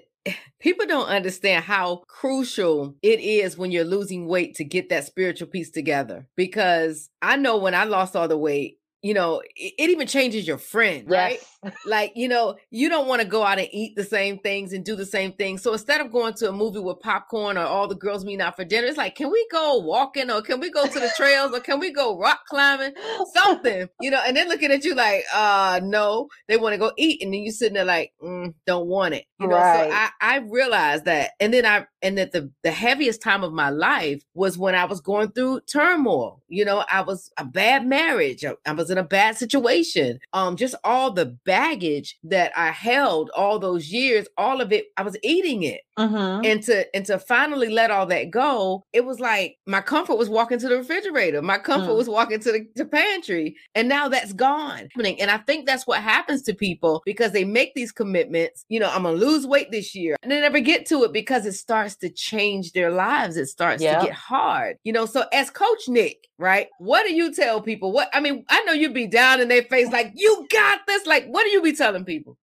people 0.60 0.86
don't 0.86 1.08
understand 1.08 1.64
how 1.64 2.02
crucial 2.06 2.94
it 3.02 3.20
is 3.20 3.58
when 3.58 3.70
you're 3.70 3.84
losing 3.84 4.26
weight 4.26 4.54
to 4.56 4.64
get 4.64 4.88
that 4.88 5.04
spiritual 5.04 5.48
piece 5.48 5.70
together. 5.70 6.26
Because 6.36 7.10
I 7.20 7.36
know 7.36 7.58
when 7.58 7.74
I 7.74 7.84
lost 7.84 8.16
all 8.16 8.28
the 8.28 8.38
weight, 8.38 8.78
you 9.02 9.14
know, 9.14 9.40
it, 9.56 9.74
it 9.78 9.90
even 9.90 10.06
changes 10.06 10.46
your 10.46 10.58
friend, 10.58 11.08
right? 11.10 11.38
Yes. 11.40 11.48
Like, 11.86 12.12
you 12.16 12.26
know, 12.26 12.56
you 12.70 12.88
don't 12.88 13.06
want 13.06 13.22
to 13.22 13.26
go 13.28 13.44
out 13.44 13.60
and 13.60 13.68
eat 13.70 13.94
the 13.94 14.02
same 14.02 14.38
things 14.38 14.72
and 14.72 14.84
do 14.84 14.96
the 14.96 15.06
same 15.06 15.32
things. 15.32 15.62
So 15.62 15.72
instead 15.72 16.00
of 16.00 16.10
going 16.10 16.34
to 16.34 16.48
a 16.48 16.52
movie 16.52 16.80
with 16.80 16.98
popcorn 16.98 17.56
or 17.56 17.62
all 17.64 17.86
the 17.86 17.94
girls 17.94 18.24
meeting 18.24 18.40
out 18.40 18.56
for 18.56 18.64
dinner, 18.64 18.88
it's 18.88 18.96
like, 18.96 19.14
can 19.14 19.30
we 19.30 19.46
go 19.52 19.78
walking 19.78 20.28
or 20.28 20.42
can 20.42 20.58
we 20.58 20.70
go 20.72 20.86
to 20.88 20.98
the 21.00 21.12
trails 21.16 21.52
or 21.52 21.60
can 21.60 21.78
we 21.78 21.92
go 21.92 22.18
rock 22.18 22.40
climbing? 22.48 22.92
Something, 23.32 23.88
you 24.00 24.10
know, 24.10 24.20
and 24.26 24.36
they're 24.36 24.48
looking 24.48 24.72
at 24.72 24.84
you 24.84 24.94
like, 24.96 25.24
uh, 25.32 25.80
no, 25.84 26.28
they 26.48 26.56
want 26.56 26.72
to 26.72 26.78
go 26.78 26.92
eat. 26.96 27.22
And 27.22 27.32
then 27.32 27.42
you 27.42 27.52
sitting 27.52 27.74
there 27.74 27.84
like, 27.84 28.12
mm, 28.20 28.54
don't 28.66 28.88
want 28.88 29.14
it. 29.14 29.26
You 29.38 29.46
know, 29.48 29.56
Right. 29.56 29.88
so 29.90 29.94
I, 29.94 30.10
I 30.20 30.36
realized 30.38 31.04
that. 31.04 31.30
And 31.38 31.54
then 31.54 31.64
I, 31.64 31.86
and 32.00 32.18
that 32.18 32.32
the, 32.32 32.50
the 32.64 32.72
heaviest 32.72 33.22
time 33.22 33.44
of 33.44 33.52
my 33.52 33.70
life 33.70 34.22
was 34.34 34.58
when 34.58 34.74
I 34.74 34.84
was 34.86 35.00
going 35.00 35.30
through 35.30 35.60
turmoil. 35.72 36.42
You 36.48 36.64
know, 36.64 36.84
I 36.90 37.02
was 37.02 37.30
a 37.38 37.44
bad 37.44 37.86
marriage. 37.86 38.44
I, 38.44 38.54
I 38.66 38.72
was 38.72 38.90
in 38.92 38.98
a 38.98 39.02
bad 39.02 39.36
situation. 39.36 40.20
Um, 40.32 40.56
just 40.56 40.74
all 40.84 41.10
the 41.10 41.26
baggage 41.44 42.18
that 42.24 42.52
I 42.56 42.68
held 42.68 43.30
all 43.36 43.58
those 43.58 43.90
years, 43.90 44.26
all 44.38 44.60
of 44.60 44.72
it, 44.72 44.86
I 44.96 45.02
was 45.02 45.16
eating 45.22 45.64
it. 45.64 45.80
Mhm. 45.98 46.46
And 46.46 46.62
to 46.64 46.96
and 46.96 47.04
to 47.06 47.18
finally 47.18 47.68
let 47.68 47.90
all 47.90 48.06
that 48.06 48.30
go, 48.30 48.82
it 48.94 49.04
was 49.04 49.20
like 49.20 49.56
my 49.66 49.82
comfort 49.82 50.14
was 50.16 50.30
walking 50.30 50.58
to 50.58 50.68
the 50.68 50.78
refrigerator. 50.78 51.42
My 51.42 51.58
comfort 51.58 51.90
Mm. 51.92 51.96
was 51.98 52.08
walking 52.08 52.40
to 52.40 52.52
the 52.52 52.66
to 52.76 52.84
pantry. 52.86 53.56
And 53.74 53.88
now 53.90 54.08
that's 54.08 54.32
gone. 54.32 54.88
And 55.04 55.30
I 55.30 55.36
think 55.38 55.66
that's 55.66 55.86
what 55.86 56.00
happens 56.00 56.42
to 56.44 56.54
people 56.54 57.02
because 57.04 57.32
they 57.32 57.44
make 57.44 57.74
these 57.74 57.92
commitments. 57.92 58.64
You 58.70 58.80
know, 58.80 58.88
I'm 58.90 59.02
gonna 59.02 59.16
lose 59.18 59.46
weight 59.46 59.70
this 59.70 59.94
year. 59.94 60.16
And 60.22 60.32
they 60.32 60.40
never 60.40 60.60
get 60.60 60.86
to 60.86 61.04
it 61.04 61.12
because 61.12 61.44
it 61.44 61.52
starts 61.52 61.94
to 61.96 62.08
change 62.08 62.72
their 62.72 62.90
lives. 62.90 63.36
It 63.36 63.46
starts 63.46 63.82
Yep. 63.82 64.00
to 64.00 64.06
get 64.06 64.14
hard. 64.14 64.76
You 64.84 64.94
know, 64.94 65.04
so 65.04 65.24
as 65.32 65.50
Coach 65.50 65.88
Nik, 65.88 66.26
right? 66.38 66.68
What 66.78 67.06
do 67.06 67.14
you 67.14 67.34
tell 67.34 67.60
people? 67.60 67.92
What 67.92 68.08
I 68.14 68.20
mean, 68.20 68.44
I 68.48 68.62
know 68.64 68.72
you'd 68.72 68.94
be 68.94 69.06
down 69.06 69.40
in 69.40 69.48
their 69.48 69.62
face, 69.64 69.88
like, 69.92 70.12
you 70.14 70.46
got 70.50 70.80
this. 70.86 71.06
Like, 71.06 71.26
what 71.26 71.44
do 71.44 71.50
you 71.50 71.60
be 71.60 71.72
telling 71.74 72.04
people? 72.06 72.38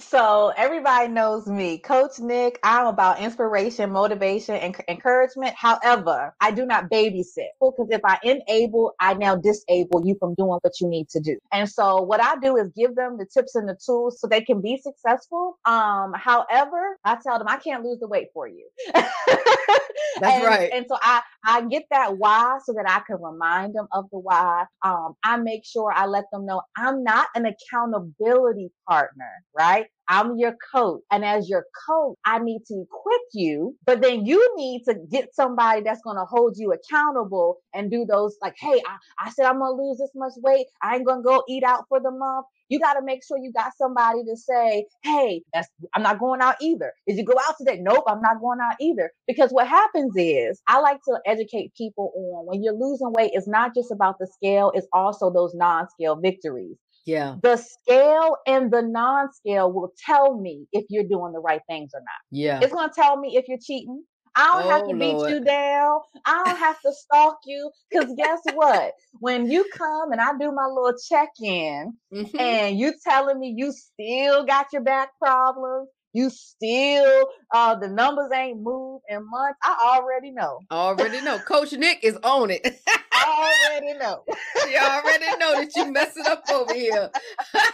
So 0.00 0.52
everybody 0.56 1.08
knows 1.08 1.46
me, 1.48 1.78
Coach 1.78 2.20
Nik. 2.20 2.60
I'm 2.64 2.86
about 2.88 3.20
inspiration, 3.20 3.90
motivation, 3.92 4.56
and 4.56 4.76
encouragement. 4.88 5.54
However, 5.56 6.34
I 6.40 6.52
do 6.52 6.66
not 6.66 6.90
babysit 6.90 7.48
because 7.60 7.88
if 7.90 8.02
I 8.04 8.18
enable, 8.22 8.92
I 9.00 9.14
now 9.14 9.36
disable 9.36 10.06
you 10.06 10.16
from 10.20 10.34
doing 10.34 10.58
what 10.62 10.80
you 10.80 10.88
need 10.88 11.08
to 11.10 11.20
do. 11.20 11.38
And 11.52 11.68
so 11.70 12.02
what 12.02 12.22
I 12.22 12.36
do 12.42 12.58
is 12.58 12.72
give 12.76 12.94
them 12.96 13.18
the 13.18 13.26
tips 13.26 13.56
and 13.56 13.68
the 13.68 13.78
tools 13.84 14.20
so 14.20 14.28
they 14.28 14.42
can 14.42 14.60
be 14.62 14.78
successful. 14.78 15.58
Um, 15.64 16.12
however, 16.14 16.98
I 17.04 17.16
tell 17.22 17.38
them 17.38 17.48
I 17.48 17.56
can't 17.58 17.84
lose 17.84 18.00
the 18.00 18.08
weight 18.08 18.28
for 18.34 18.48
you. 18.48 18.68
That's 20.20 20.34
and, 20.34 20.44
right. 20.44 20.70
And 20.72 20.86
so 20.88 20.96
I 21.00 21.22
I 21.44 21.62
get 21.62 21.84
that 21.90 22.18
why 22.18 22.58
so 22.64 22.72
that 22.74 22.88
I 22.88 23.00
can 23.06 23.22
remind 23.22 23.74
them 23.74 23.86
of 23.92 24.06
the 24.10 24.18
why. 24.18 24.66
Um, 24.82 25.14
I 25.24 25.36
make 25.36 25.64
sure 25.64 25.92
I 25.94 26.06
let 26.06 26.24
them 26.32 26.46
know 26.46 26.62
I'm 26.76 27.02
not 27.02 27.28
an 27.34 27.46
accountability 27.46 28.70
partner, 28.88 29.30
right? 29.56 29.86
I'm 30.10 30.36
your 30.36 30.56
coach. 30.74 31.02
And 31.12 31.24
as 31.24 31.48
your 31.48 31.64
coach, 31.88 32.16
I 32.24 32.40
need 32.40 32.62
to 32.66 32.82
equip 32.82 33.22
you, 33.32 33.76
but 33.86 34.02
then 34.02 34.26
you 34.26 34.54
need 34.56 34.82
to 34.84 34.94
get 35.08 35.34
somebody 35.34 35.82
that's 35.82 36.02
going 36.02 36.16
to 36.16 36.24
hold 36.24 36.54
you 36.56 36.72
accountable 36.72 37.58
and 37.74 37.90
do 37.90 38.04
those 38.04 38.36
like, 38.42 38.56
hey, 38.58 38.82
I, 38.86 39.26
I 39.26 39.30
said 39.30 39.46
I'm 39.46 39.60
going 39.60 39.76
to 39.76 39.82
lose 39.82 39.98
this 39.98 40.10
much 40.16 40.32
weight. 40.38 40.66
I 40.82 40.96
ain't 40.96 41.06
going 41.06 41.22
to 41.22 41.26
go 41.26 41.44
eat 41.48 41.62
out 41.62 41.84
for 41.88 42.00
the 42.00 42.10
month. 42.10 42.46
You 42.70 42.78
got 42.80 42.94
to 42.94 43.02
make 43.04 43.22
sure 43.26 43.36
you 43.36 43.52
got 43.52 43.72
somebody 43.76 44.24
to 44.24 44.36
say, 44.36 44.86
hey, 45.02 45.42
that's, 45.52 45.68
I'm 45.94 46.02
not 46.02 46.18
going 46.18 46.40
out 46.40 46.54
either. 46.62 46.92
Did 47.06 47.18
you 47.18 47.24
go 47.24 47.34
out 47.48 47.56
today? 47.58 47.78
Nope, 47.80 48.04
I'm 48.06 48.22
not 48.22 48.40
going 48.40 48.60
out 48.62 48.76
either. 48.80 49.10
Because 49.26 49.50
what 49.50 49.68
happens 49.68 50.14
is 50.16 50.62
I 50.66 50.80
like 50.80 51.00
to 51.08 51.18
educate 51.26 51.74
people 51.76 52.12
on 52.16 52.46
when 52.46 52.62
you're 52.62 52.74
losing 52.74 53.12
weight, 53.12 53.32
it's 53.34 53.48
not 53.48 53.74
just 53.74 53.90
about 53.90 54.16
the 54.18 54.26
scale, 54.26 54.72
it's 54.74 54.86
also 54.92 55.30
those 55.30 55.54
non 55.54 55.88
scale 55.90 56.16
victories. 56.16 56.76
Yeah. 57.06 57.36
The 57.42 57.56
scale 57.56 58.36
and 58.46 58.70
the 58.70 58.82
non 58.82 59.32
scale 59.32 59.72
will 59.72 59.92
tell 60.06 60.38
me 60.38 60.66
if 60.72 60.84
you're 60.88 61.04
doing 61.04 61.32
the 61.32 61.40
right 61.40 61.62
things 61.68 61.90
or 61.92 62.00
not. 62.00 62.20
Yeah. 62.30 62.60
It's 62.62 62.72
going 62.72 62.88
to 62.88 62.94
tell 62.94 63.18
me 63.18 63.36
if 63.36 63.48
you're 63.48 63.58
cheating. 63.60 64.04
I 64.40 64.46
don't 64.46 64.70
have 64.70 64.82
Oh, 64.86 64.92
to 64.92 64.98
beat 64.98 65.12
Lord. 65.12 65.30
you 65.30 65.40
down. 65.44 66.00
I 66.24 66.42
don't 66.46 66.56
have 66.58 66.80
to 66.80 66.92
stalk 66.92 67.38
you. 67.44 67.70
Because 67.90 68.12
guess 68.16 68.40
what? 68.54 68.94
When 69.20 69.50
you 69.50 69.64
come 69.76 70.12
and 70.12 70.20
I 70.20 70.32
do 70.38 70.50
my 70.52 70.66
little 70.66 70.98
check 71.08 71.28
in 71.42 71.92
Mhm. 72.12 72.40
and 72.40 72.78
you 72.78 72.94
telling 73.06 73.38
me 73.38 73.54
you 73.56 73.70
still 73.72 74.44
got 74.46 74.72
your 74.72 74.82
back 74.82 75.10
problems, 75.18 75.88
you 76.12 76.30
still, 76.30 77.28
uh, 77.54 77.74
the 77.76 77.88
numbers 77.88 78.30
ain't 78.34 78.60
moved 78.62 79.04
in 79.08 79.28
months, 79.28 79.58
I 79.62 79.94
already 79.96 80.30
know. 80.30 80.60
Already 80.70 81.20
know. 81.20 81.38
Coach 81.38 81.72
Nik 81.72 82.00
is 82.02 82.16
on 82.24 82.50
it. 82.50 82.80
I 83.26 83.70
already 83.70 83.98
know. 83.98 84.24
you 84.70 84.78
already 84.78 85.26
know 85.38 85.60
that 85.60 85.70
you 85.76 85.92
messing 85.92 86.24
up 86.26 86.42
over 86.52 86.74
here. 86.74 87.10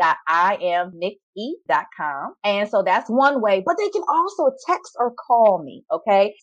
www.iamnicke.com. 0.00 2.34
And 2.44 2.68
so 2.68 2.82
that's 2.82 3.08
one 3.08 3.40
way, 3.40 3.62
but 3.64 3.76
they 3.78 3.88
can 3.90 4.02
also 4.08 4.50
text 4.66 4.96
or 4.98 5.14
call 5.14 5.62
me, 5.62 5.84
okay? 5.90 6.34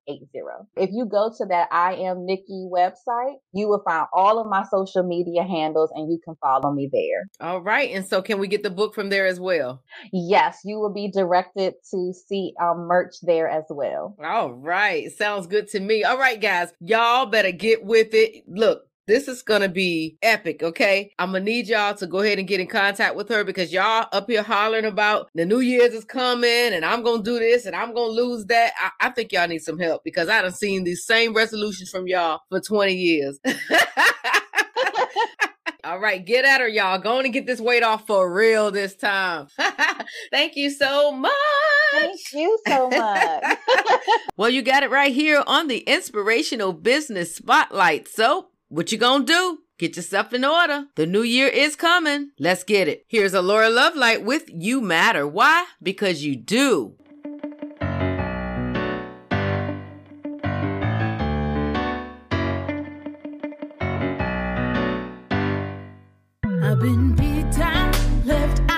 If 0.76 0.90
you 0.92 1.06
go 1.06 1.32
to 1.38 1.46
that 1.46 1.68
I 1.72 1.94
am 1.96 2.26
Nikki 2.26 2.68
website, 2.72 3.36
you 3.54 3.68
will 3.68 3.84
find 3.88 4.08
all 4.14 4.40
of 4.40 4.48
my 4.48 4.64
social 4.64 5.04
media 5.04 5.44
handles 5.44 5.92
and 5.94 6.12
you 6.12 6.20
can 6.24 6.36
follow 6.42 6.72
me 6.72 6.90
there. 6.92 7.28
All 7.40 7.62
right. 7.62 7.92
And 7.92 8.06
so 8.06 8.22
can 8.22 8.40
we 8.40 8.48
get 8.48 8.64
the 8.64 8.70
book 8.70 8.96
from 8.96 9.10
there 9.10 9.28
as 9.28 9.40
well? 9.40 9.84
Yes, 10.12 10.60
you 10.66 10.80
will 10.80 10.94
be 10.94 11.12
directed 11.12 11.76
to 11.92 12.14
see 12.14 12.54
um, 12.62 12.88
merch 12.88 13.16
there 13.22 13.48
as 13.48 13.66
well. 13.70 14.16
All 14.24 14.54
right. 14.54 15.12
Sounds 15.12 15.48
good 15.48 15.68
to 15.70 15.80
me. 15.80 16.04
All 16.04 16.18
right, 16.18 16.42
guys. 16.42 16.74
Y'all 16.80 17.28
better 17.28 17.52
get 17.52 17.84
with 17.84 18.14
it. 18.14 18.44
Look, 18.48 18.84
this 19.12 19.28
is 19.28 19.42
going 19.42 19.62
to 19.62 19.70
be 19.70 20.18
epic, 20.22 20.64
okay? 20.64 21.12
I'm 21.20 21.32
going 21.32 21.44
to 21.44 21.52
need 21.52 21.68
y'all 21.68 21.94
to 21.96 22.08
go 22.08 22.20
ahead 22.20 22.40
and 22.40 22.48
get 22.48 22.62
in 22.62 22.68
contact 22.68 23.16
with 23.16 23.28
her 23.28 23.44
because 23.44 23.74
y'all 23.74 24.08
up 24.14 24.30
here 24.30 24.42
hollering 24.42 24.86
about 24.86 25.30
the 25.36 25.46
New 25.46 25.60
Year's 25.60 25.94
is 25.94 26.06
coming 26.06 26.50
and 26.50 26.86
I'm 26.86 27.04
going 27.04 27.24
to 27.24 27.30
do 27.30 27.38
this 27.38 27.66
and 27.66 27.76
I'm 27.76 27.94
going 27.94 28.16
to 28.16 28.22
lose 28.22 28.46
that. 28.46 28.72
I, 28.80 29.08
I 29.08 29.10
think 29.10 29.34
y'all 29.34 29.50
need 29.50 29.60
some 29.64 29.78
help 29.78 30.06
because 30.06 30.30
I 30.30 30.42
done 30.42 30.54
seen 30.54 30.86
these 30.86 31.06
same 31.06 31.34
resolutions 31.34 31.90
from 31.90 32.08
y'all 32.08 32.40
for 32.50 32.62
20 32.62 32.94
years. 32.94 33.38
All 35.84 36.00
right, 36.00 36.24
get 36.24 36.46
at 36.46 36.62
her, 36.62 36.68
y'all. 36.68 37.00
Going 37.00 37.24
to 37.24 37.30
get 37.30 37.48
this 37.48 37.60
weight 37.60 37.82
off 37.82 38.06
for 38.06 38.32
real 38.32 38.70
this 38.70 38.96
time. 38.96 39.48
Thank 40.32 40.56
you 40.56 40.70
so 40.70 41.12
much. 41.12 41.32
Thank 41.92 42.20
you 42.34 42.60
so 42.68 42.90
much. 42.92 43.58
Well, 44.38 44.50
you 44.50 44.62
got 44.62 44.84
it 44.84 44.92
right 44.92 45.14
here 45.14 45.44
on 45.46 45.68
the 45.68 45.80
Inspirational 45.80 46.74
Business 46.74 47.36
Spotlight. 47.36 48.08
So, 48.08 48.48
what 48.72 48.92
you 48.92 48.98
gonna 48.98 49.26
do? 49.26 49.60
Get 49.78 49.98
yourself 49.98 50.34
in 50.34 50.46
order. 50.46 50.86
The 50.96 51.06
new 51.06 51.24
year 51.24 51.48
is 51.48 51.76
coming. 51.76 52.32
Let's 52.40 52.64
get 52.64 52.88
it. 52.88 53.04
Here's 53.08 53.34
a 53.34 53.42
Laura 53.42 53.70
Lovelight 53.70 54.24
with 54.24 54.44
You 54.48 54.80
Matter. 54.80 55.28
Why? 55.28 55.66
Because 55.84 56.24
you 56.24 56.38
do. 56.38 56.96
I've 66.64 66.80
been 66.80 67.14
beat 67.16 67.52
down, 67.52 67.92
left 68.26 68.71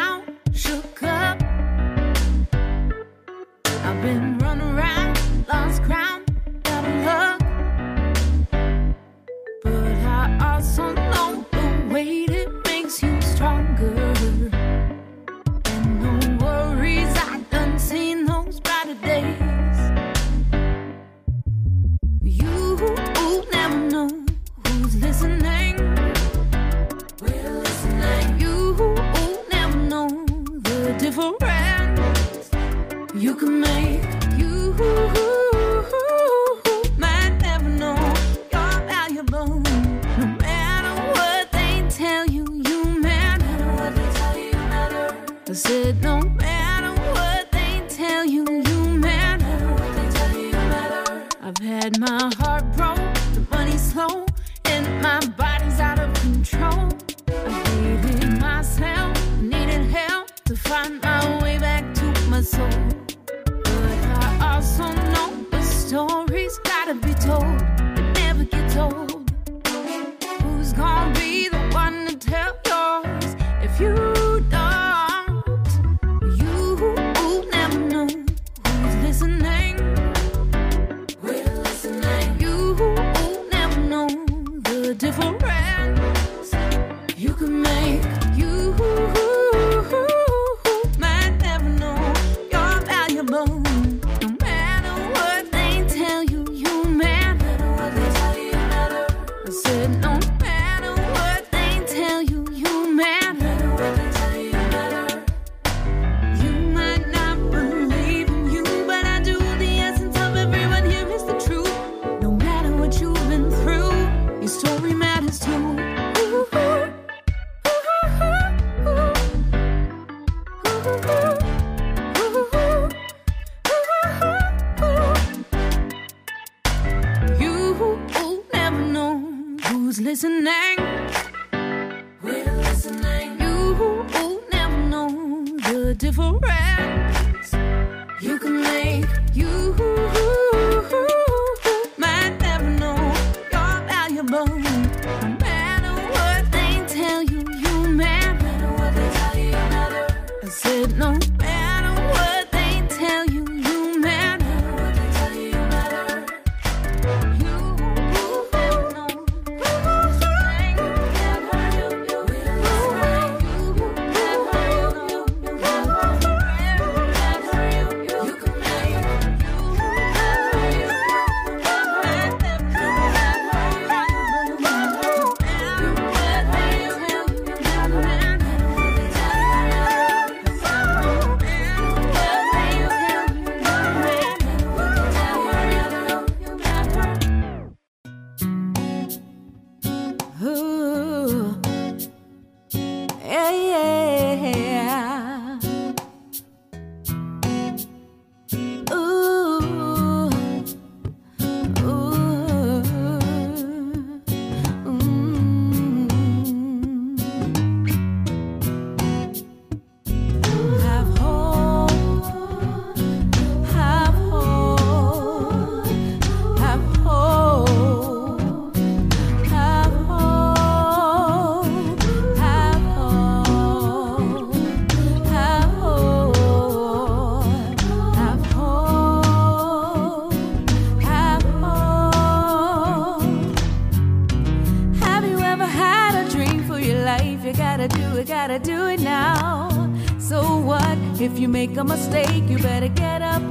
make 241.73 241.81
a 241.81 241.83
mistake, 241.83 242.43
you 242.47 242.59
better 242.59 242.87
get 242.87 243.23
up 243.23 243.41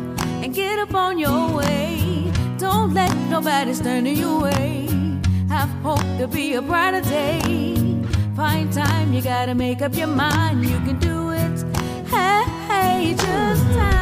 and 0.42 0.54
get 0.54 0.78
up 0.78 0.94
on 0.94 1.18
your 1.18 1.56
way. 1.56 2.30
Don't 2.56 2.94
let 2.94 3.12
nobody 3.28 3.74
turn 3.74 4.06
you 4.06 4.38
away. 4.38 4.86
Have 5.48 5.68
hope 5.82 6.06
to 6.18 6.28
be 6.28 6.54
a 6.54 6.62
brighter 6.62 7.00
day. 7.00 7.42
Find 8.36 8.72
time, 8.72 9.12
you 9.12 9.22
gotta 9.22 9.56
make 9.56 9.82
up 9.82 9.96
your 9.96 10.06
mind. 10.06 10.64
You 10.64 10.78
can 10.86 11.00
do 11.00 11.30
it. 11.30 11.64
Hey, 12.06 12.44
hey 12.68 13.14
just 13.16 13.64
time. 13.74 14.01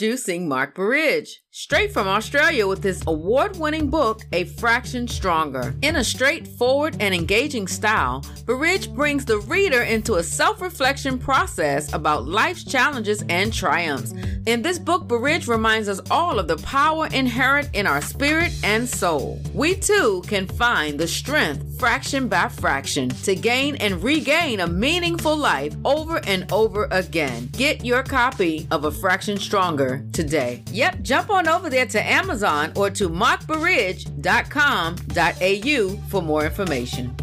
Introducing 0.00 0.48
Mark 0.48 0.76
Burridge, 0.76 1.42
straight 1.50 1.92
from 1.92 2.08
Australia 2.08 2.66
with 2.66 2.82
his 2.82 3.02
award 3.06 3.58
winning 3.58 3.90
book, 3.90 4.22
A 4.32 4.44
Fraction 4.44 5.06
Stronger. 5.06 5.74
In 5.82 5.96
a 5.96 6.04
straightforward 6.04 6.96
and 7.00 7.14
engaging 7.14 7.68
style, 7.68 8.24
Burridge 8.46 8.90
brings 8.94 9.26
the 9.26 9.40
reader 9.40 9.82
into 9.82 10.14
a 10.14 10.22
self 10.22 10.62
reflection 10.62 11.18
process 11.18 11.92
about 11.92 12.26
life's 12.26 12.64
challenges 12.64 13.22
and 13.28 13.52
triumphs. 13.52 14.14
In 14.46 14.62
this 14.62 14.78
book, 14.78 15.06
Burridge 15.06 15.46
reminds 15.46 15.86
us 15.86 16.00
all 16.10 16.38
of 16.38 16.48
the 16.48 16.56
power 16.56 17.06
inherent 17.08 17.68
in 17.74 17.86
our 17.86 18.00
spirit 18.00 18.58
and 18.64 18.88
soul. 18.88 19.38
We 19.52 19.74
too 19.74 20.22
can 20.26 20.46
find 20.46 20.98
the 20.98 21.06
strength, 21.06 21.78
fraction 21.78 22.26
by 22.26 22.48
fraction, 22.48 23.10
to 23.10 23.36
gain 23.36 23.76
and 23.76 24.02
regain 24.02 24.60
a 24.60 24.66
meaningful 24.66 25.36
life 25.36 25.74
over 25.84 26.22
and 26.26 26.50
over 26.50 26.88
again. 26.90 27.50
Get 27.52 27.84
your 27.84 28.02
copy 28.02 28.66
of 28.70 28.86
A 28.86 28.90
Fraction 28.90 29.36
Stronger 29.36 29.89
today. 30.12 30.62
Yep, 30.70 31.02
jump 31.02 31.30
on 31.30 31.48
over 31.48 31.70
there 31.70 31.86
to 31.86 32.02
Amazon 32.02 32.72
or 32.76 32.90
to 32.90 33.08
markburridge.com.au 33.08 36.08
for 36.08 36.22
more 36.22 36.44
information. 36.44 37.16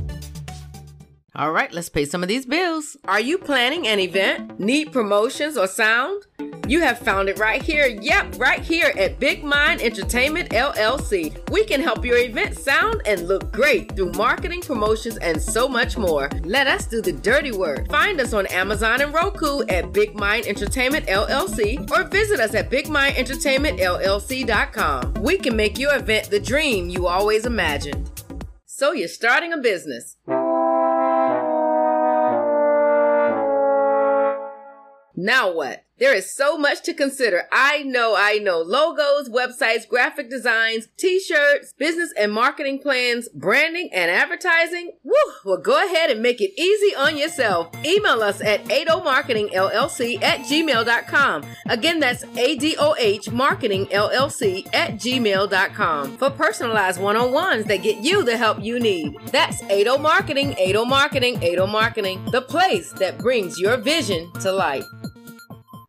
All 1.38 1.52
right, 1.52 1.72
let's 1.72 1.88
pay 1.88 2.06
some 2.06 2.24
of 2.24 2.30
these 2.30 2.48
bills. 2.48 2.98
Are 3.06 3.20
you 3.20 3.38
planning 3.38 3.88
an 3.88 4.00
event? 4.00 4.60
Need 4.60 4.92
promotions 4.92 5.56
or 5.56 5.68
sound? 5.68 6.26
You 6.68 6.82
have 6.82 6.98
found 6.98 7.30
it 7.30 7.38
right 7.38 7.62
here. 7.62 7.86
Yep, 7.86 8.40
right 8.40 8.62
here 8.62 8.92
at 8.98 9.20
Big 9.20 9.44
Mind 9.44 9.80
Entertainment 9.80 10.50
LLC. 10.50 11.48
We 11.52 11.64
can 11.64 11.80
help 11.80 12.04
your 12.04 12.18
event 12.18 12.58
sound 12.58 13.04
and 13.06 13.28
look 13.28 13.52
great 13.52 13.96
through 13.96 14.14
marketing, 14.14 14.62
promotions, 14.62 15.18
and 15.18 15.40
so 15.40 15.68
much 15.68 15.96
more. 15.96 16.28
Let 16.44 16.66
us 16.66 16.88
do 16.88 17.04
the 17.04 17.14
dirty 17.14 17.52
work. 17.52 17.88
Find 17.88 18.20
us 18.20 18.34
on 18.34 18.48
Amazon 18.48 19.02
and 19.02 19.14
Roku 19.14 19.62
at 19.70 19.94
Big 19.94 20.16
Mind 20.16 20.48
Entertainment 20.48 21.06
LLC 21.06 21.88
or 21.92 22.04
visit 22.06 22.40
us 22.40 22.56
at 22.56 22.72
BigMindEntertainmentLLC.com. 22.72 25.14
We 25.22 25.38
can 25.38 25.56
make 25.56 25.78
your 25.78 25.96
event 25.96 26.32
the 26.32 26.40
dream 26.40 26.90
you 26.90 27.06
always 27.06 27.46
imagined. 27.46 28.10
So 28.66 28.92
you're 28.92 29.08
starting 29.08 29.54
a 29.54 29.58
business. 29.58 30.18
Now 35.20 35.52
what? 35.52 35.84
There 36.00 36.14
is 36.14 36.32
so 36.32 36.60
much 36.60 36.84
to 36.84 36.94
consider. 36.94 37.48
I 37.52 37.82
know, 37.82 38.14
I 38.16 38.38
know. 38.38 38.60
Logos, 38.60 39.30
websites, 39.30 39.88
graphic 39.88 40.30
designs, 40.30 40.88
t-shirts, 40.96 41.74
business 41.74 42.14
and 42.16 42.32
marketing 42.32 42.80
plans, 42.80 43.28
branding 43.30 43.90
and 43.92 44.12
advertising. 44.12 44.92
Woo! 45.04 45.14
Well, 45.44 45.58
go 45.58 45.84
ahead 45.84 46.12
and 46.12 46.22
make 46.22 46.40
it 46.40 46.52
easy 46.60 46.96
on 46.96 47.18
yourself. 47.18 47.72
Email 47.84 48.22
us 48.22 48.42
at 48.42 48.64
adohmarketingllc 48.66 50.22
at 50.22 50.42
gmail.com. 50.42 51.44
Again, 51.66 52.00
that's 52.00 52.24
A-D-O-H 52.24 53.32
marketing 53.32 53.88
LLC 53.88 54.68
at 54.76 54.94
gmail.com 54.98 56.18
for 56.18 56.30
personalized 56.30 57.02
one-on-ones 57.02 57.66
that 57.66 57.82
get 57.82 58.04
you 58.04 58.24
the 58.24 58.38
help 58.38 58.62
you 58.62 58.80
need. 58.80 59.18
That's 59.32 59.64
ADOH 59.64 60.00
Marketing, 60.00 60.54
ADOH 60.60 60.88
Marketing, 60.88 61.40
ADOH 61.40 61.72
Marketing, 61.72 62.24
the 62.32 62.44
place 62.44 62.92
that 62.94 63.18
brings 63.18 63.60
your 63.60 63.78
vision 63.78 64.32
to 64.42 64.52
life. 64.52 64.86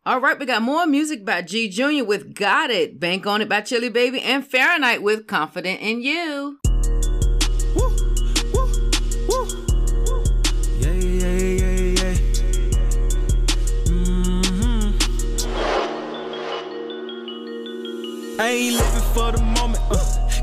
All 0.09 0.19
right, 0.19 0.39
we 0.39 0.47
got 0.47 0.63
more 0.63 0.87
music 0.87 1.23
by 1.23 1.43
G 1.43 1.69
Jr. 1.69 2.03
with 2.03 2.33
Got 2.33 2.71
It, 2.71 2.99
Bank 2.99 3.27
on 3.27 3.43
It 3.43 3.47
by 3.47 3.61
Chili 3.61 3.89
Baby, 3.89 4.19
and 4.21 4.43
Fahrenheit 4.43 5.03
with 5.03 5.27
Confident 5.27 5.81
in 5.81 6.01
You. 6.01 6.57
Mhm. 13.85 14.95
I 18.39 18.49
ain't 18.49 18.77
living 18.77 19.13
for 19.13 19.31
the 19.31 19.37
moment. 19.37 19.58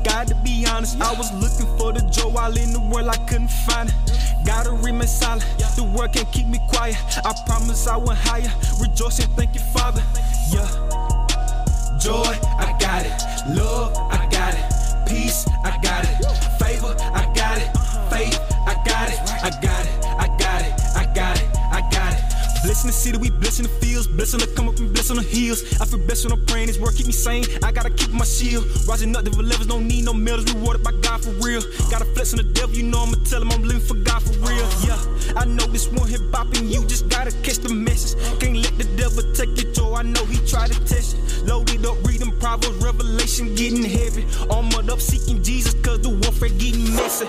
Got 0.03 0.27
to 0.27 0.35
be 0.35 0.65
honest, 0.65 0.99
I 1.01 1.13
was 1.13 1.31
looking 1.33 1.67
for 1.77 1.93
the 1.93 2.01
joy 2.09 2.29
while 2.29 2.55
in 2.57 2.71
the 2.73 2.79
world 2.79 3.07
I 3.07 3.17
couldn't 3.25 3.49
find 3.49 3.89
it. 3.89 3.95
Gotta 4.45 4.71
remain 4.71 5.07
silent, 5.07 5.45
the 5.75 5.83
world 5.83 6.13
can't 6.13 6.31
keep 6.31 6.47
me 6.47 6.59
quiet. 6.69 6.95
I 7.25 7.33
promise 7.45 7.87
I 7.87 7.97
went 7.97 8.17
higher, 8.17 8.51
rejoice 8.79 9.19
and 9.19 9.31
thank 9.33 9.53
you, 9.53 9.61
Father. 9.61 10.01
Yeah. 10.51 10.67
Joy, 11.99 12.33
I 12.59 12.75
got 12.79 13.05
it. 13.05 13.57
Love, 13.57 13.95
I 14.11 14.27
got 14.29 14.53
it. 14.53 15.07
Peace, 15.07 15.45
I 15.63 15.77
got 15.81 16.05
it. 16.05 16.15
Favor, 16.59 16.95
I 16.99 17.25
got 17.33 17.57
it. 17.57 17.69
Faith, 18.09 18.39
I 18.65 18.75
got 18.85 19.09
it. 19.09 19.19
I 19.43 19.49
got 19.61 19.71
it. 19.71 19.76
Blessing 22.77 22.93
the 22.93 22.93
city, 22.93 23.17
we 23.17 23.29
blessing 23.31 23.65
the 23.65 23.73
fields. 23.81 24.05
Blessing 24.05 24.39
the 24.39 24.45
come 24.53 24.69
up 24.69 24.77
and 24.77 24.93
blessing 24.93 25.15
the 25.15 25.23
hills. 25.23 25.65
I 25.81 25.85
feel 25.85 25.97
best 25.97 26.23
when 26.25 26.37
I'm 26.37 26.45
praying. 26.45 26.67
This 26.67 26.77
work 26.77 26.93
keep 26.93 27.07
me 27.07 27.11
sane. 27.11 27.43
I 27.63 27.71
gotta 27.71 27.89
keep 27.89 28.11
my 28.13 28.23
shield. 28.23 28.69
Rising 28.85 29.15
up, 29.15 29.25
the 29.25 29.31
levels 29.31 29.65
don't 29.65 29.87
need 29.87 30.05
no 30.05 30.13
medals. 30.13 30.53
Rewarded 30.53 30.83
by 30.83 30.91
God 31.01 31.25
for 31.25 31.31
real. 31.41 31.65
Gotta 31.89 32.05
flex 32.13 32.33
on 32.33 32.37
the 32.37 32.43
devil, 32.53 32.75
you 32.77 32.83
know 32.83 33.01
I'ma 33.01 33.17
tell 33.25 33.41
him 33.41 33.49
I'm 33.49 33.63
living 33.63 33.81
for 33.81 33.95
God 34.05 34.21
for 34.21 34.37
real. 34.45 34.61
Yeah, 34.85 35.01
I 35.33 35.45
know 35.45 35.65
this 35.65 35.89
one 35.89 36.07
hip 36.07 36.21
bopping. 36.29 36.69
You 36.69 36.85
just 36.85 37.09
gotta 37.09 37.33
catch 37.41 37.65
the 37.65 37.73
message. 37.73 38.13
Can't 38.37 38.61
let 38.61 38.77
the 38.77 38.85
devil 38.93 39.25
take 39.33 39.57
your 39.57 39.73
joy. 39.73 39.95
I 39.95 40.03
know 40.03 40.23
he 40.25 40.37
tried 40.45 40.69
to 40.69 40.77
test 40.85 41.17
you. 41.17 41.49
Loaded 41.49 41.83
up, 41.83 41.97
reading 42.05 42.29
Proverbs, 42.37 42.77
Revelation, 42.77 43.55
getting 43.55 43.81
heavy. 43.81 44.21
Armored 44.53 44.91
up, 44.91 45.01
seeking 45.01 45.41
Jesus, 45.41 45.73
cause 45.81 46.01
the 46.01 46.13
warfare 46.13 46.49
getting 46.49 46.93
messy. 46.93 47.25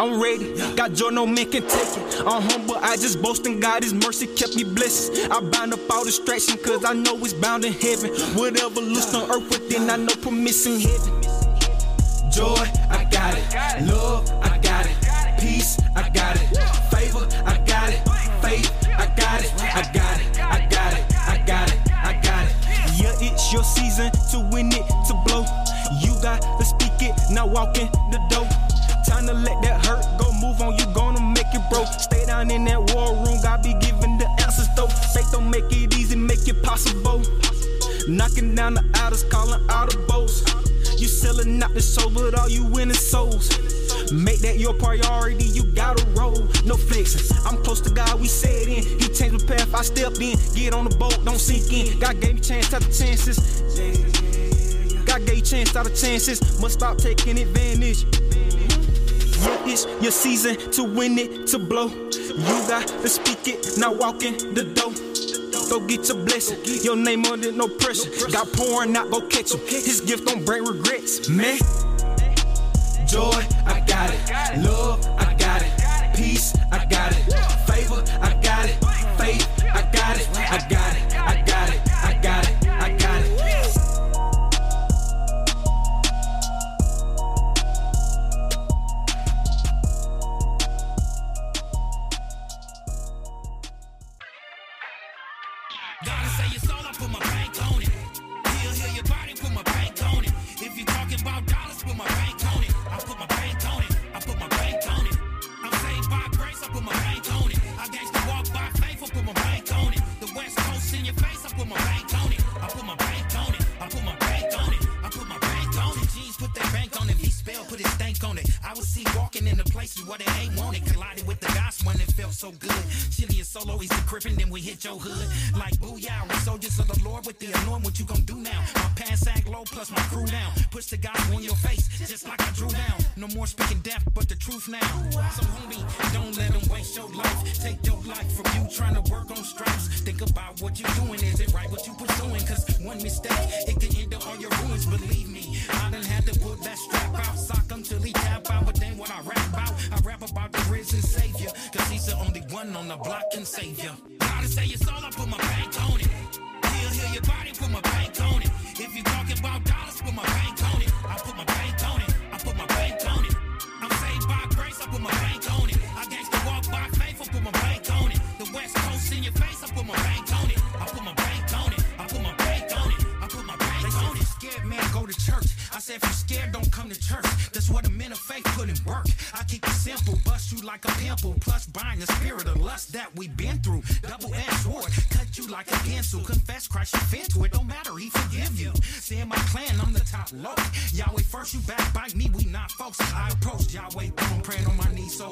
I'm 0.00 0.22
ready, 0.22 0.54
got 0.76 0.92
joy, 0.92 1.08
no 1.10 1.26
man 1.26 1.50
can 1.50 1.62
take 1.62 1.72
it. 1.72 2.22
I'm 2.24 2.42
humble, 2.42 2.76
I 2.76 2.94
just 2.96 3.20
boast 3.20 3.44
in 3.46 3.58
God, 3.58 3.82
His 3.82 3.92
mercy 3.92 4.28
kept 4.28 4.54
me 4.54 4.62
blessed. 4.62 5.28
I 5.28 5.40
bind 5.40 5.72
up 5.72 5.90
all 5.90 6.04
distraction, 6.04 6.56
cause 6.58 6.84
I 6.84 6.92
know 6.92 7.16
it's 7.16 7.32
bound 7.32 7.64
in 7.64 7.72
heaven. 7.72 8.10
Whatever 8.38 8.80
loosed 8.80 9.12
on 9.16 9.28
earth 9.28 9.50
within, 9.50 9.90
I 9.90 9.96
know 9.96 10.14
promise 10.22 10.66
in 10.66 10.80
heaven. 10.80 11.20
Joy, 12.30 12.64
I 12.90 13.08
got 13.10 13.36
it. 13.36 13.90
Love, 13.90 14.30
I 14.40 14.58
got 14.58 14.86
it. 14.86 14.94
Peace, 15.40 15.80
I 15.96 16.08
got 16.10 16.36
it. 16.36 16.46
Favor, 16.94 17.26
I 17.44 17.58
got 17.66 17.90
it. 17.90 17.98
Faith, 18.40 18.70
I 18.86 19.06
got 19.16 19.42
it. 19.42 19.52
I 19.58 19.82
got 19.92 20.20
it. 20.20 20.38
I 20.38 20.66
got 20.70 20.92
it. 20.94 21.04
I 21.26 21.42
got 21.44 21.72
it. 21.72 21.92
I 21.92 22.20
got 22.22 22.46
it. 22.46 22.54
Yeah, 23.00 23.14
it's 23.20 23.52
your 23.52 23.64
season 23.64 24.12
to 24.30 24.48
win 24.52 24.68
it, 24.68 24.86
to 25.08 25.14
blow. 25.26 25.44
You 26.00 26.14
got 26.22 26.40
to 26.40 26.64
speak 26.64 27.02
it, 27.02 27.16
now 27.32 27.46
walk 27.46 27.76
in 27.78 27.88
the 28.12 28.20
door. 28.30 28.47
Down 38.58 38.74
the 38.74 38.84
outers, 38.94 39.22
calling 39.22 39.60
out 39.70 39.88
the 39.88 39.98
bows. 40.08 40.42
You 41.00 41.06
selling 41.06 41.62
out 41.62 41.74
the 41.74 41.80
soul, 41.80 42.10
but 42.10 42.36
all 42.36 42.48
you 42.48 42.64
winning 42.64 42.92
souls. 42.92 43.46
Make 44.10 44.40
that 44.40 44.58
your 44.58 44.74
priority, 44.74 45.44
you 45.44 45.62
gotta 45.76 46.04
roll. 46.18 46.42
No 46.66 46.76
flexing. 46.76 47.22
I'm 47.46 47.62
close 47.62 47.80
to 47.82 47.90
God, 47.90 48.20
we 48.20 48.26
said 48.26 48.66
in. 48.66 48.82
He 48.82 49.06
changed 49.14 49.38
the 49.38 49.46
path, 49.46 49.72
I 49.72 49.82
stepped 49.82 50.20
in. 50.20 50.36
Get 50.56 50.74
on 50.74 50.88
the 50.88 50.96
boat, 50.96 51.24
don't 51.24 51.38
sink 51.38 51.72
in. 51.72 52.00
God 52.00 52.20
gave 52.20 52.34
me 52.34 52.40
chance 52.40 52.74
after 52.74 52.90
chances. 52.90 53.38
God 55.06 55.24
gave 55.24 55.36
you 55.36 55.42
chance 55.42 55.76
out 55.76 55.86
of 55.86 55.94
chances. 55.94 56.60
Must 56.60 56.74
stop 56.74 56.98
taking 56.98 57.38
advantage. 57.38 58.02
Yeah, 59.38 59.70
it's 59.70 59.86
your 60.02 60.10
season 60.10 60.56
to 60.72 60.82
win 60.82 61.16
it, 61.16 61.46
to 61.48 61.60
blow. 61.60 61.86
You 61.86 62.56
got 62.66 62.88
to 62.88 63.08
speak 63.08 63.46
it, 63.46 63.78
not 63.78 63.98
walk 63.98 64.24
in 64.24 64.34
the 64.54 64.64
door. 64.64 65.07
Go 65.68 65.80
get 65.80 66.08
your 66.08 66.24
blessing, 66.24 66.58
your 66.82 66.96
name 66.96 67.26
under 67.26 67.52
no 67.52 67.68
pressure. 67.68 68.10
Got 68.30 68.50
pouring 68.52 68.96
out, 68.96 69.10
go 69.10 69.20
catch 69.20 69.52
him. 69.52 69.60
His 69.66 70.00
gift 70.00 70.26
don't 70.26 70.44
bring 70.44 70.64
regrets, 70.64 71.28
man. 71.28 71.58
Joy, 73.06 73.44
I 73.66 73.82
got 73.86 74.10
it. 74.10 74.64
Love, 74.64 75.06
I 75.18 75.34
got 75.34 75.62
it. 75.62 76.16
Peace, 76.16 76.54
I 76.72 76.84
got 76.86 77.12
it. 77.12 77.47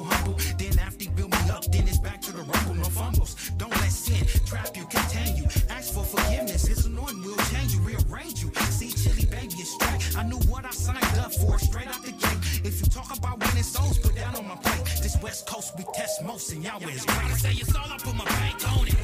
Humble. 0.07 0.35
Then 0.57 0.79
after 0.79 1.09
build 1.11 1.31
me 1.31 1.49
up, 1.49 1.65
then 1.71 1.87
it's 1.87 1.99
back 1.99 2.21
to 2.21 2.31
the 2.31 2.43
rumble, 2.43 2.75
no 2.75 2.89
fumbles. 2.89 3.51
Don't 3.57 3.75
let 3.81 3.91
sin 3.91 4.25
trap 4.45 4.75
you, 4.75 4.85
contain 4.85 5.35
you. 5.35 5.45
Ask 5.69 5.93
for 5.93 6.03
forgiveness, 6.03 6.67
his 6.67 6.85
anointing 6.85 7.23
will 7.23 7.37
change 7.51 7.73
you, 7.73 7.81
rearrange 7.81 8.41
you. 8.43 8.51
See, 8.69 8.91
chili 8.91 9.25
baby 9.25 9.55
is 9.61 9.71
straight. 9.73 10.17
I 10.17 10.23
knew 10.23 10.39
what 10.51 10.65
I 10.65 10.71
signed 10.71 11.17
up 11.19 11.33
for, 11.33 11.57
straight 11.59 11.87
out 11.87 12.03
the 12.03 12.11
gate. 12.11 12.41
If 12.63 12.79
you 12.81 12.87
talk 12.87 13.15
about 13.15 13.39
winning 13.39 13.63
souls, 13.63 13.97
put 13.99 14.15
that 14.15 14.37
on 14.37 14.47
my 14.47 14.55
plate. 14.55 14.85
This 15.01 15.17
West 15.21 15.47
Coast 15.47 15.73
we 15.77 15.83
test 15.93 16.23
most, 16.23 16.51
and 16.51 16.63
y'all 16.63 16.81
is 16.81 17.05
great. 17.05 17.31
I 17.31 17.37
say 17.37 17.51
it's 17.51 17.75
all 17.75 17.91
I 17.91 17.97
put 17.97 18.15
my 18.15 18.25
bank 18.25 18.59
on 18.77 18.87
it. 18.87 18.95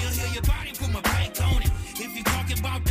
He'll 0.00 0.10
heal 0.10 0.32
your 0.34 0.42
body, 0.42 0.72
put 0.78 0.90
my 0.92 1.00
bank 1.00 1.40
on 1.42 1.62
it. 1.62 1.70
If 1.96 2.16
you 2.16 2.24
talking 2.24 2.58
about 2.58 2.84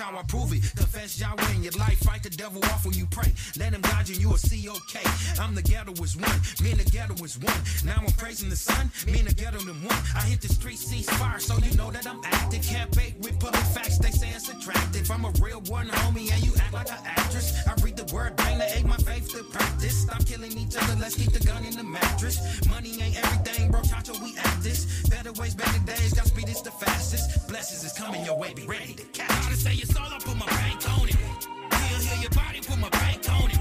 how 0.00 0.18
I 0.18 0.22
prove 0.22 0.52
it. 0.52 0.62
Confess 0.76 1.20
Yahweh 1.20 1.54
in 1.54 1.62
your 1.62 1.72
life. 1.72 1.98
Fight 2.00 2.22
the 2.22 2.30
devil 2.30 2.64
off 2.64 2.84
when 2.84 2.94
you 2.94 3.06
pray. 3.10 3.32
Let 3.58 3.72
him 3.72 3.82
guide 3.82 4.08
you, 4.08 4.14
and 4.14 4.22
you 4.22 4.30
will 4.30 4.38
see 4.38 4.68
okay. 4.68 5.09
I'm 5.40 5.54
the 5.54 5.62
ghetto 5.62 5.92
is 6.04 6.16
one. 6.16 6.38
Me 6.62 6.70
and 6.70 6.80
the 6.80 6.90
ghetto 6.90 7.14
is 7.24 7.38
one. 7.38 7.60
Now 7.84 7.96
I'm 8.04 8.12
praising 8.12 8.50
the 8.50 8.56
sun. 8.56 8.90
Me 9.06 9.20
and 9.20 9.28
the 9.28 9.34
ghetto 9.34 9.58
them 9.58 9.82
one. 9.82 9.96
I 10.14 10.20
hit 10.28 10.42
the 10.42 10.48
street, 10.48 10.78
cease 10.78 11.08
fire, 11.08 11.38
so 11.38 11.56
you 11.64 11.74
know 11.78 11.90
that 11.90 12.06
I'm 12.06 12.20
active. 12.24 12.62
Can't 12.62 12.94
bait 12.94 13.14
with 13.20 13.40
public 13.40 13.64
facts. 13.72 13.96
They 13.98 14.10
say 14.10 14.28
it's 14.36 14.50
attractive. 14.50 15.10
I'm 15.10 15.24
a 15.24 15.32
real 15.40 15.62
one, 15.62 15.88
homie, 15.88 16.30
and 16.30 16.44
you 16.44 16.52
act 16.60 16.74
like 16.74 16.90
an 16.90 17.00
actress. 17.06 17.66
I 17.66 17.72
read 17.82 17.96
the 17.96 18.12
word, 18.14 18.36
bang 18.36 18.58
the 18.58 18.76
ain't 18.76 18.86
my 18.86 18.98
faith 18.98 19.32
to 19.32 19.42
practice. 19.44 20.02
Stop 20.02 20.26
killing 20.26 20.52
each 20.52 20.76
other. 20.76 20.94
Let's 21.00 21.16
keep 21.16 21.32
the 21.32 21.44
gun 21.44 21.64
in 21.64 21.74
the 21.74 21.84
mattress. 21.84 22.36
Money 22.68 23.00
ain't 23.00 23.16
everything, 23.16 23.70
bro. 23.70 23.80
Chacho, 23.80 24.20
we 24.22 24.36
at 24.36 24.62
this. 24.62 25.08
Better 25.08 25.32
ways, 25.32 25.54
better 25.54 25.80
days. 25.86 26.12
Got 26.12 26.26
speed 26.26 26.50
is 26.50 26.60
the 26.60 26.70
fastest. 26.70 27.48
Blessings 27.48 27.82
is 27.82 27.92
coming 27.96 28.24
your 28.26 28.36
way. 28.36 28.52
Be 28.52 28.66
ready 28.66 28.92
to 28.92 29.04
catch. 29.16 29.28
Gotta 29.28 29.56
say 29.56 29.72
it's 29.72 29.96
all 29.96 30.12
I 30.12 30.18
put 30.18 30.36
my 30.36 30.46
bank 30.46 30.84
on 31.00 31.08
it. 31.08 31.16
He'll 31.16 32.00
heal 32.00 32.20
your 32.20 32.30
body, 32.30 32.60
put 32.60 32.78
my 32.78 32.90
bank 32.90 33.24
on 33.30 33.50
it. 33.50 33.59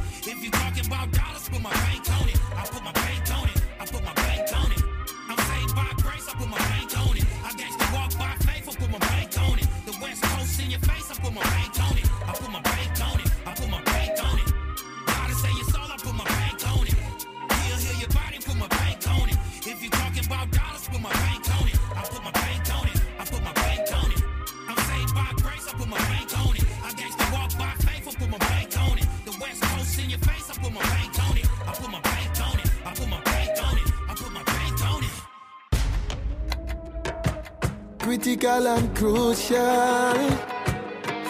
Critical 38.38 38.68
and 38.68 38.96
crucial. 38.96 39.58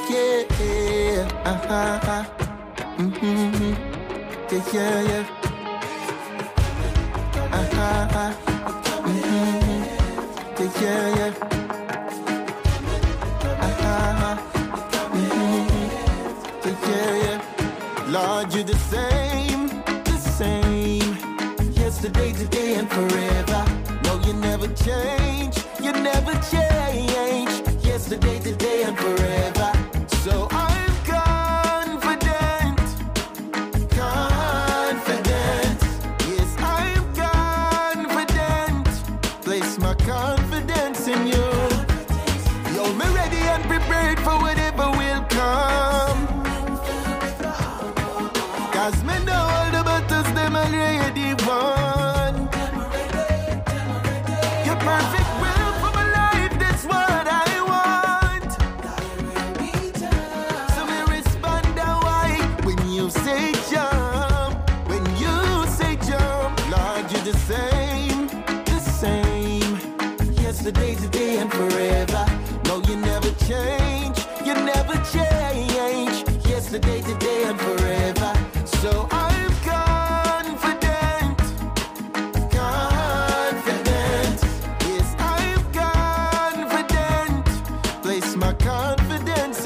Yeah, 0.10 1.28
uh-huh. 1.46 2.26
Mm-hmm. 2.98 3.74
Yeah, 4.52 4.64
yeah, 4.74 5.02
yeah. 5.10 5.26
Uh-huh. 7.54 8.34
Mm-hmm. 9.08 9.84
Yeah, 10.60 10.72
yeah, 10.82 11.18
yeah. 11.18 11.34
Uh-huh. 13.68 14.36
Yeah, 16.66 16.78
yeah, 16.90 17.14
yeah. 17.24 17.40
Lord, 18.08 18.54
you're 18.54 18.66
the 18.66 18.76
same, 18.76 19.68
the 20.04 20.18
same. 20.18 21.16
Yesterday, 21.72 22.34
today, 22.34 22.76
and 22.76 22.90
forever. 22.90 23.66
No, 24.04 24.20
you 24.26 24.34
never 24.34 24.68
change. 24.68 25.69
You 25.90 26.04
never 26.04 26.34
change. 26.52 27.50
Yesterday, 27.84 28.40
today, 28.40 28.84
and 28.84 28.96
forever. 28.96 29.39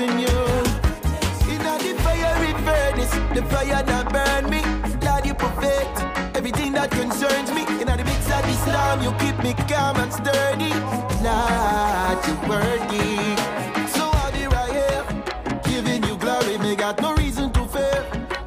In 0.03 0.19
you. 0.19 0.39
In 1.53 1.61
the 1.85 1.93
fiery 2.03 2.53
furnace, 2.65 3.13
the 3.35 3.43
fire 3.51 3.83
that 3.91 4.05
burn 4.15 4.43
me. 4.53 4.61
Lord, 5.05 5.25
you 5.25 5.33
perfect 5.33 5.95
everything 6.35 6.73
that 6.73 6.89
concerns 6.91 7.49
me. 7.51 7.63
In 7.81 7.87
the 7.87 8.03
mix 8.09 8.21
of 8.35 8.43
the 8.47 8.55
storm, 8.63 8.97
you 9.05 9.11
keep 9.23 9.37
me 9.45 9.53
calm 9.71 9.95
and 10.03 10.11
sturdy. 10.19 10.73
Lord, 11.25 12.19
you 12.27 12.35
worthy. 12.51 13.11
So 13.95 14.03
I'll 14.21 14.31
be 14.35 14.45
right 14.55 14.73
here, 14.79 15.03
giving 15.69 16.03
you 16.07 16.15
glory. 16.17 16.57
they 16.57 16.75
got 16.75 17.01
no 17.01 17.15
reason 17.15 17.51
to 17.53 17.63
fear, 17.73 17.99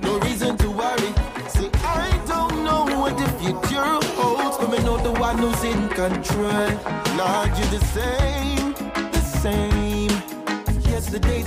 no 0.03 0.19
reason 0.21 0.57
to 0.59 0.69
worry. 0.71 1.13
See, 1.55 1.71
I 1.85 2.11
don't 2.33 2.65
know 2.65 2.83
what 3.01 3.17
the 3.17 3.29
future 3.41 3.93
holds, 4.19 4.57
but 4.59 4.71
me 4.73 4.79
know 4.85 4.99
the 4.99 5.15
one 5.27 5.39
who's 5.39 5.65
in 5.65 5.89
control. 5.89 6.71
Lord, 7.21 7.51
you're 7.59 7.73
the 7.79 7.83
same, 7.97 8.75
the 9.13 9.23
same. 9.43 9.76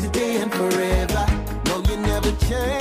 Today, 0.02 0.42
and 0.42 0.52
forever. 0.54 1.26
No, 1.66 1.82
you 1.90 1.98
never 1.98 2.32
change, 2.48 2.79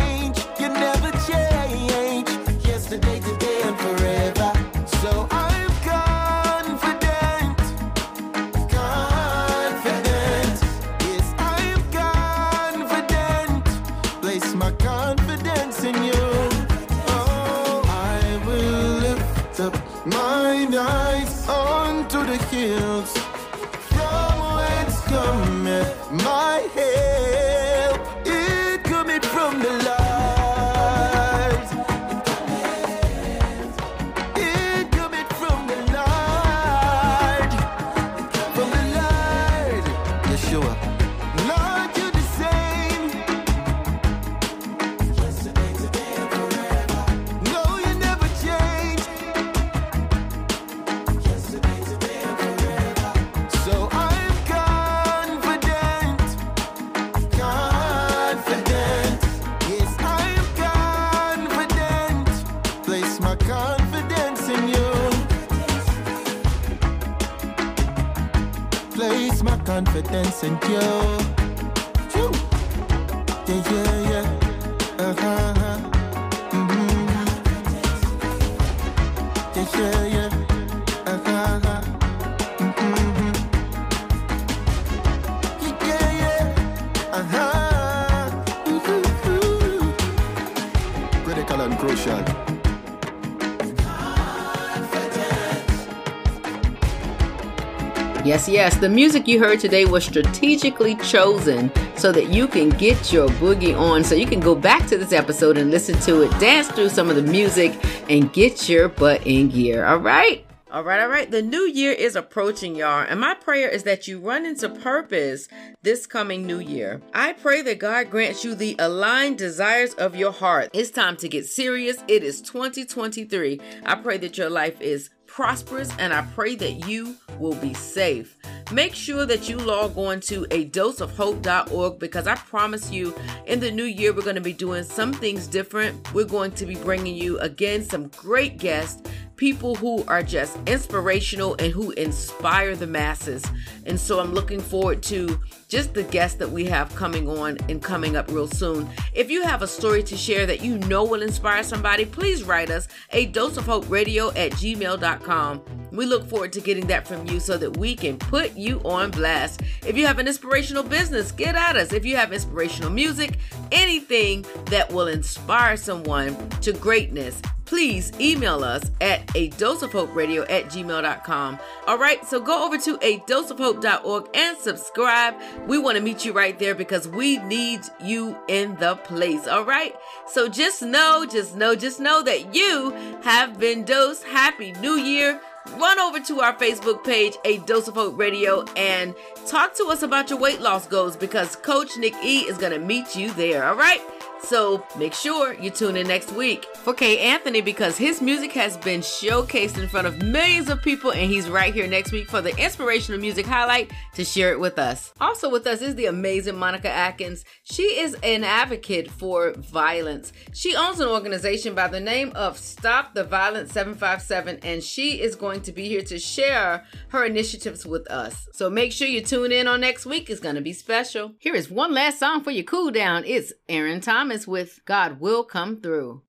Yes, 98.28 98.46
yes, 98.46 98.76
the 98.76 98.90
music 98.90 99.26
you 99.26 99.38
heard 99.38 99.58
today 99.58 99.86
was 99.86 100.04
strategically 100.04 100.96
chosen 100.96 101.72
so 101.96 102.12
that 102.12 102.28
you 102.28 102.46
can 102.46 102.68
get 102.68 103.10
your 103.10 103.26
boogie 103.40 103.74
on. 103.74 104.04
So 104.04 104.14
you 104.14 104.26
can 104.26 104.38
go 104.38 104.54
back 104.54 104.86
to 104.88 104.98
this 104.98 105.12
episode 105.14 105.56
and 105.56 105.70
listen 105.70 105.98
to 106.00 106.20
it, 106.20 106.30
dance 106.38 106.68
through 106.68 106.90
some 106.90 107.08
of 107.08 107.16
the 107.16 107.22
music, 107.22 107.72
and 108.10 108.30
get 108.30 108.68
your 108.68 108.90
butt 108.90 109.26
in 109.26 109.48
gear. 109.48 109.86
All 109.86 109.96
right? 109.96 110.44
All 110.70 110.84
right, 110.84 111.00
all 111.00 111.08
right. 111.08 111.30
The 111.30 111.40
new 111.40 111.62
year 111.62 111.92
is 111.92 112.16
approaching, 112.16 112.76
y'all, 112.76 113.06
and 113.08 113.18
my 113.18 113.32
prayer 113.32 113.70
is 113.70 113.84
that 113.84 114.06
you 114.06 114.20
run 114.20 114.44
into 114.44 114.68
purpose 114.68 115.48
this 115.82 116.06
coming 116.06 116.46
new 116.46 116.58
year. 116.58 117.00
I 117.14 117.32
pray 117.32 117.62
that 117.62 117.78
God 117.78 118.10
grants 118.10 118.44
you 118.44 118.54
the 118.54 118.76
aligned 118.78 119.38
desires 119.38 119.94
of 119.94 120.14
your 120.14 120.32
heart. 120.32 120.68
It's 120.74 120.90
time 120.90 121.16
to 121.16 121.30
get 121.30 121.46
serious. 121.46 122.04
It 122.06 122.22
is 122.22 122.42
2023. 122.42 123.58
I 123.86 123.94
pray 123.94 124.18
that 124.18 124.36
your 124.36 124.50
life 124.50 124.78
is 124.82 125.08
prosperous 125.38 125.88
and 126.00 126.12
I 126.12 126.22
pray 126.34 126.56
that 126.56 126.88
you 126.88 127.14
will 127.38 127.54
be 127.54 127.72
safe. 127.72 128.36
Make 128.72 128.92
sure 128.92 129.24
that 129.24 129.48
you 129.48 129.56
log 129.56 129.96
on 129.96 130.18
to 130.22 130.44
a 130.50 130.68
doseofhope.org 130.70 132.00
because 132.00 132.26
I 132.26 132.34
promise 132.34 132.90
you 132.90 133.14
in 133.46 133.60
the 133.60 133.70
new 133.70 133.84
year 133.84 134.12
we're 134.12 134.22
going 134.22 134.34
to 134.34 134.40
be 134.40 134.52
doing 134.52 134.82
some 134.82 135.12
things 135.12 135.46
different. 135.46 136.12
We're 136.12 136.24
going 136.24 136.50
to 136.52 136.66
be 136.66 136.74
bringing 136.74 137.14
you 137.14 137.38
again 137.38 137.84
some 137.84 138.08
great 138.08 138.58
guests 138.58 139.08
people 139.38 139.76
who 139.76 140.04
are 140.08 140.22
just 140.22 140.58
inspirational 140.66 141.56
and 141.60 141.72
who 141.72 141.92
inspire 141.92 142.76
the 142.76 142.86
masses. 142.86 143.42
And 143.86 143.98
so 143.98 144.20
I'm 144.20 144.34
looking 144.34 144.60
forward 144.60 145.02
to 145.04 145.40
just 145.68 145.94
the 145.94 146.02
guests 146.02 146.36
that 146.38 146.50
we 146.50 146.64
have 146.64 146.94
coming 146.96 147.28
on 147.28 147.56
and 147.68 147.82
coming 147.82 148.16
up 148.16 148.30
real 148.30 148.48
soon. 148.48 148.88
If 149.14 149.30
you 149.30 149.42
have 149.44 149.62
a 149.62 149.66
story 149.66 150.02
to 150.02 150.16
share 150.16 150.44
that 150.46 150.60
you 150.60 150.78
know 150.78 151.04
will 151.04 151.22
inspire 151.22 151.62
somebody, 151.62 152.04
please 152.04 152.42
write 152.42 152.68
us 152.68 152.88
a 153.12 153.26
dose 153.26 153.56
of 153.56 153.64
hope 153.64 153.88
radio 153.88 154.28
at 154.30 154.52
gmail.com. 154.52 155.62
We 155.92 156.04
look 156.04 156.28
forward 156.28 156.52
to 156.54 156.60
getting 156.60 156.86
that 156.88 157.06
from 157.06 157.26
you 157.26 157.38
so 157.38 157.56
that 157.58 157.76
we 157.76 157.94
can 157.94 158.18
put 158.18 158.56
you 158.56 158.80
on 158.84 159.10
blast. 159.12 159.62
If 159.86 159.96
you 159.96 160.06
have 160.06 160.18
an 160.18 160.26
inspirational 160.26 160.82
business, 160.82 161.30
get 161.32 161.54
at 161.54 161.76
us. 161.76 161.92
If 161.92 162.04
you 162.04 162.16
have 162.16 162.32
inspirational 162.32 162.90
music, 162.90 163.38
anything 163.70 164.44
that 164.66 164.92
will 164.92 165.06
inspire 165.06 165.76
someone 165.76 166.36
to 166.60 166.72
greatness, 166.72 167.40
please 167.68 168.12
email 168.18 168.64
us 168.64 168.82
at 169.02 169.20
a 169.36 169.48
dose 169.50 169.82
of 169.82 169.92
hope 169.92 170.14
radio 170.14 170.42
at 170.44 170.64
gmail.com. 170.64 171.58
All 171.86 171.98
right, 171.98 172.24
so 172.26 172.40
go 172.40 172.64
over 172.64 172.78
to 172.78 172.98
a 173.02 173.18
dose 173.26 173.50
of 173.50 173.58
hope.org 173.58 174.26
and 174.32 174.56
subscribe. 174.56 175.34
We 175.66 175.76
want 175.76 175.98
to 175.98 176.02
meet 176.02 176.24
you 176.24 176.32
right 176.32 176.58
there 176.58 176.74
because 176.74 177.06
we 177.06 177.36
need 177.40 177.80
you 178.02 178.38
in 178.48 178.74
the 178.76 178.96
place. 178.96 179.46
All 179.46 179.66
right, 179.66 179.94
so 180.26 180.48
just 180.48 180.80
know, 180.80 181.26
just 181.30 181.56
know, 181.56 181.74
just 181.74 182.00
know 182.00 182.22
that 182.22 182.54
you 182.54 182.92
have 183.22 183.58
been 183.58 183.84
dosed. 183.84 184.24
Happy 184.24 184.72
New 184.80 184.96
Year. 184.96 185.38
Run 185.76 185.98
over 186.00 186.18
to 186.20 186.40
our 186.40 186.54
Facebook 186.54 187.04
page, 187.04 187.36
A 187.44 187.58
Dose 187.58 187.88
of 187.88 187.94
Hope 187.94 188.18
Radio, 188.18 188.64
and 188.74 189.14
talk 189.46 189.74
to 189.74 189.84
us 189.88 190.02
about 190.02 190.30
your 190.30 190.38
weight 190.38 190.62
loss 190.62 190.86
goals 190.86 191.14
because 191.14 191.56
Coach 191.56 191.98
Nik 191.98 192.14
E 192.24 192.40
is 192.40 192.56
going 192.56 192.72
to 192.72 192.78
meet 192.78 193.14
you 193.14 193.30
there. 193.34 193.68
All 193.68 193.76
right. 193.76 194.00
So 194.42 194.82
make 194.98 195.12
sure 195.12 195.52
you 195.54 195.68
tune 195.68 195.96
in 195.96 196.06
next 196.06 196.32
week 196.32 196.64
for 196.76 196.94
K. 196.94 197.18
Anthony 197.18 197.60
because 197.60 197.98
his 197.98 198.22
music 198.22 198.52
has 198.52 198.76
been 198.78 199.00
showcased 199.00 199.76
in 199.76 199.88
front 199.88 200.06
of 200.06 200.22
millions 200.22 200.70
of 200.70 200.80
people, 200.80 201.10
and 201.10 201.30
he's 201.30 201.50
right 201.50 201.74
here 201.74 201.86
next 201.86 202.12
week 202.12 202.30
for 202.30 202.40
the 202.40 202.56
inspirational 202.56 203.20
music 203.20 203.44
highlight 203.44 203.90
to 204.14 204.24
share 204.24 204.52
it 204.52 204.60
with 204.60 204.78
us. 204.78 205.12
Also, 205.20 205.50
with 205.50 205.66
us 205.66 205.82
is 205.82 205.96
the 205.96 206.06
amazing 206.06 206.56
Monica 206.56 206.88
Atkins. 206.88 207.44
She 207.64 207.82
is 207.82 208.14
an 208.22 208.42
advocate 208.44 209.10
for 209.10 209.52
violence. 209.52 210.32
She 210.54 210.74
owns 210.74 211.00
an 211.00 211.08
organization 211.08 211.74
by 211.74 211.88
the 211.88 212.00
name 212.00 212.32
of 212.34 212.56
Stop 212.56 213.14
the 213.14 213.24
Violence 213.24 213.72
757, 213.72 214.60
and 214.62 214.82
she 214.82 215.20
is 215.20 215.34
going 215.34 215.60
to 215.62 215.72
be 215.72 215.88
here 215.88 216.02
to 216.02 216.18
share 216.18 216.84
her 217.08 217.24
initiatives 217.24 217.84
with 217.84 218.10
us. 218.10 218.48
So 218.52 218.70
make 218.70 218.92
sure 218.92 219.08
you 219.08 219.20
tune 219.20 219.52
in 219.52 219.66
on 219.66 219.80
next 219.80 220.06
week. 220.06 220.30
It's 220.30 220.40
going 220.40 220.54
to 220.54 220.60
be 220.60 220.72
special. 220.72 221.32
Here 221.38 221.54
is 221.54 221.70
one 221.70 221.92
last 221.92 222.18
song 222.18 222.42
for 222.42 222.50
your 222.50 222.64
cool 222.64 222.90
down. 222.90 223.24
It's 223.26 223.52
Aaron 223.68 224.00
Thomas 224.00 224.27
with 224.28 224.80
God 224.84 225.20
Will 225.20 225.42
Come 225.42 225.80
Through. 225.80 226.20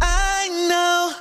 I 0.00 0.48
know 0.68 1.12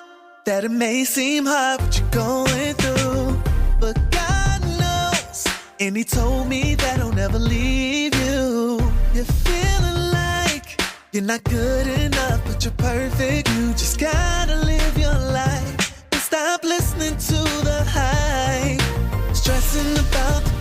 that 0.45 0.63
it 0.63 0.69
may 0.69 1.03
seem 1.05 1.47
hard 1.47 1.81
what 1.81 1.99
you're 1.99 2.07
going 2.09 2.75
through, 2.75 3.41
but 3.79 3.97
God 4.11 4.61
knows, 4.79 5.47
and 5.79 5.97
He 5.97 6.03
told 6.03 6.49
me 6.49 6.75
that 6.75 6.97
He'll 6.97 7.11
never 7.11 7.39
leave 7.39 8.13
you. 8.13 8.79
You're 9.15 9.25
feeling 9.25 10.11
like 10.11 10.79
you're 11.11 11.23
not 11.23 11.43
good 11.45 11.87
enough, 11.87 12.41
but 12.45 12.63
you're 12.63 12.73
perfect. 12.73 13.49
You 13.49 13.71
just 13.71 13.99
gotta 13.99 14.57
live 14.57 14.97
your 14.99 15.17
life 15.17 16.05
and 16.11 16.21
stop 16.21 16.63
listening 16.63 17.17
to 17.17 17.41
the 17.65 17.83
hype, 17.87 19.35
stressing 19.35 19.93
about 19.93 20.43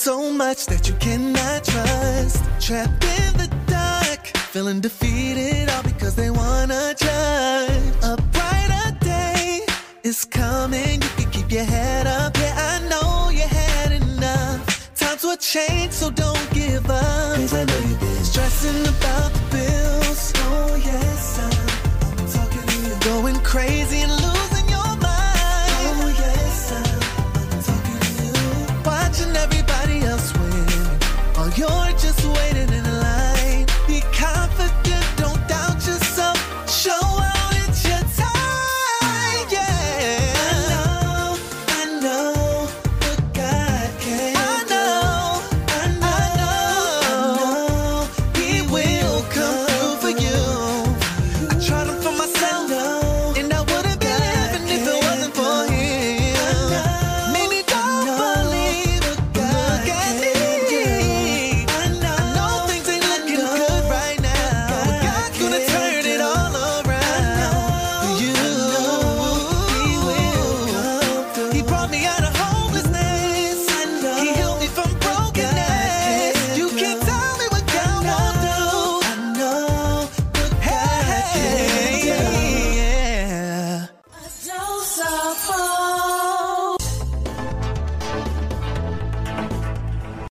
so 0.00 0.32
much 0.32 0.64
that 0.64 0.88
you 0.88 0.94
cannot 0.94 1.62
trust. 1.62 2.42
Trapped 2.58 3.04
in 3.04 3.32
the 3.36 3.50
dark, 3.66 4.20
feeling 4.50 4.80
defeated, 4.80 5.68
all 5.68 5.82
because 5.82 6.14
they 6.14 6.30
wanna 6.30 6.94
judge. 6.96 7.82
A 8.02 8.16
brighter 8.32 8.96
day 9.00 9.60
is 10.02 10.24
coming. 10.24 11.02
You 11.02 11.10
can 11.18 11.30
keep 11.30 11.52
your 11.52 11.64
head 11.64 12.06
up. 12.06 12.34
Yeah, 12.38 12.54
I 12.72 12.88
know 12.88 13.28
you 13.28 13.46
had 13.60 13.92
enough. 13.92 14.60
Times 14.96 15.22
will 15.22 15.36
change, 15.36 15.92
so 15.92 16.08
don't 16.08 16.46
give 16.54 16.88
up. 16.88 17.36
Cause 17.36 17.52
I 17.52 17.64
know 17.64 17.78
you've 17.86 18.00
been 18.00 18.24
stressing 18.24 18.82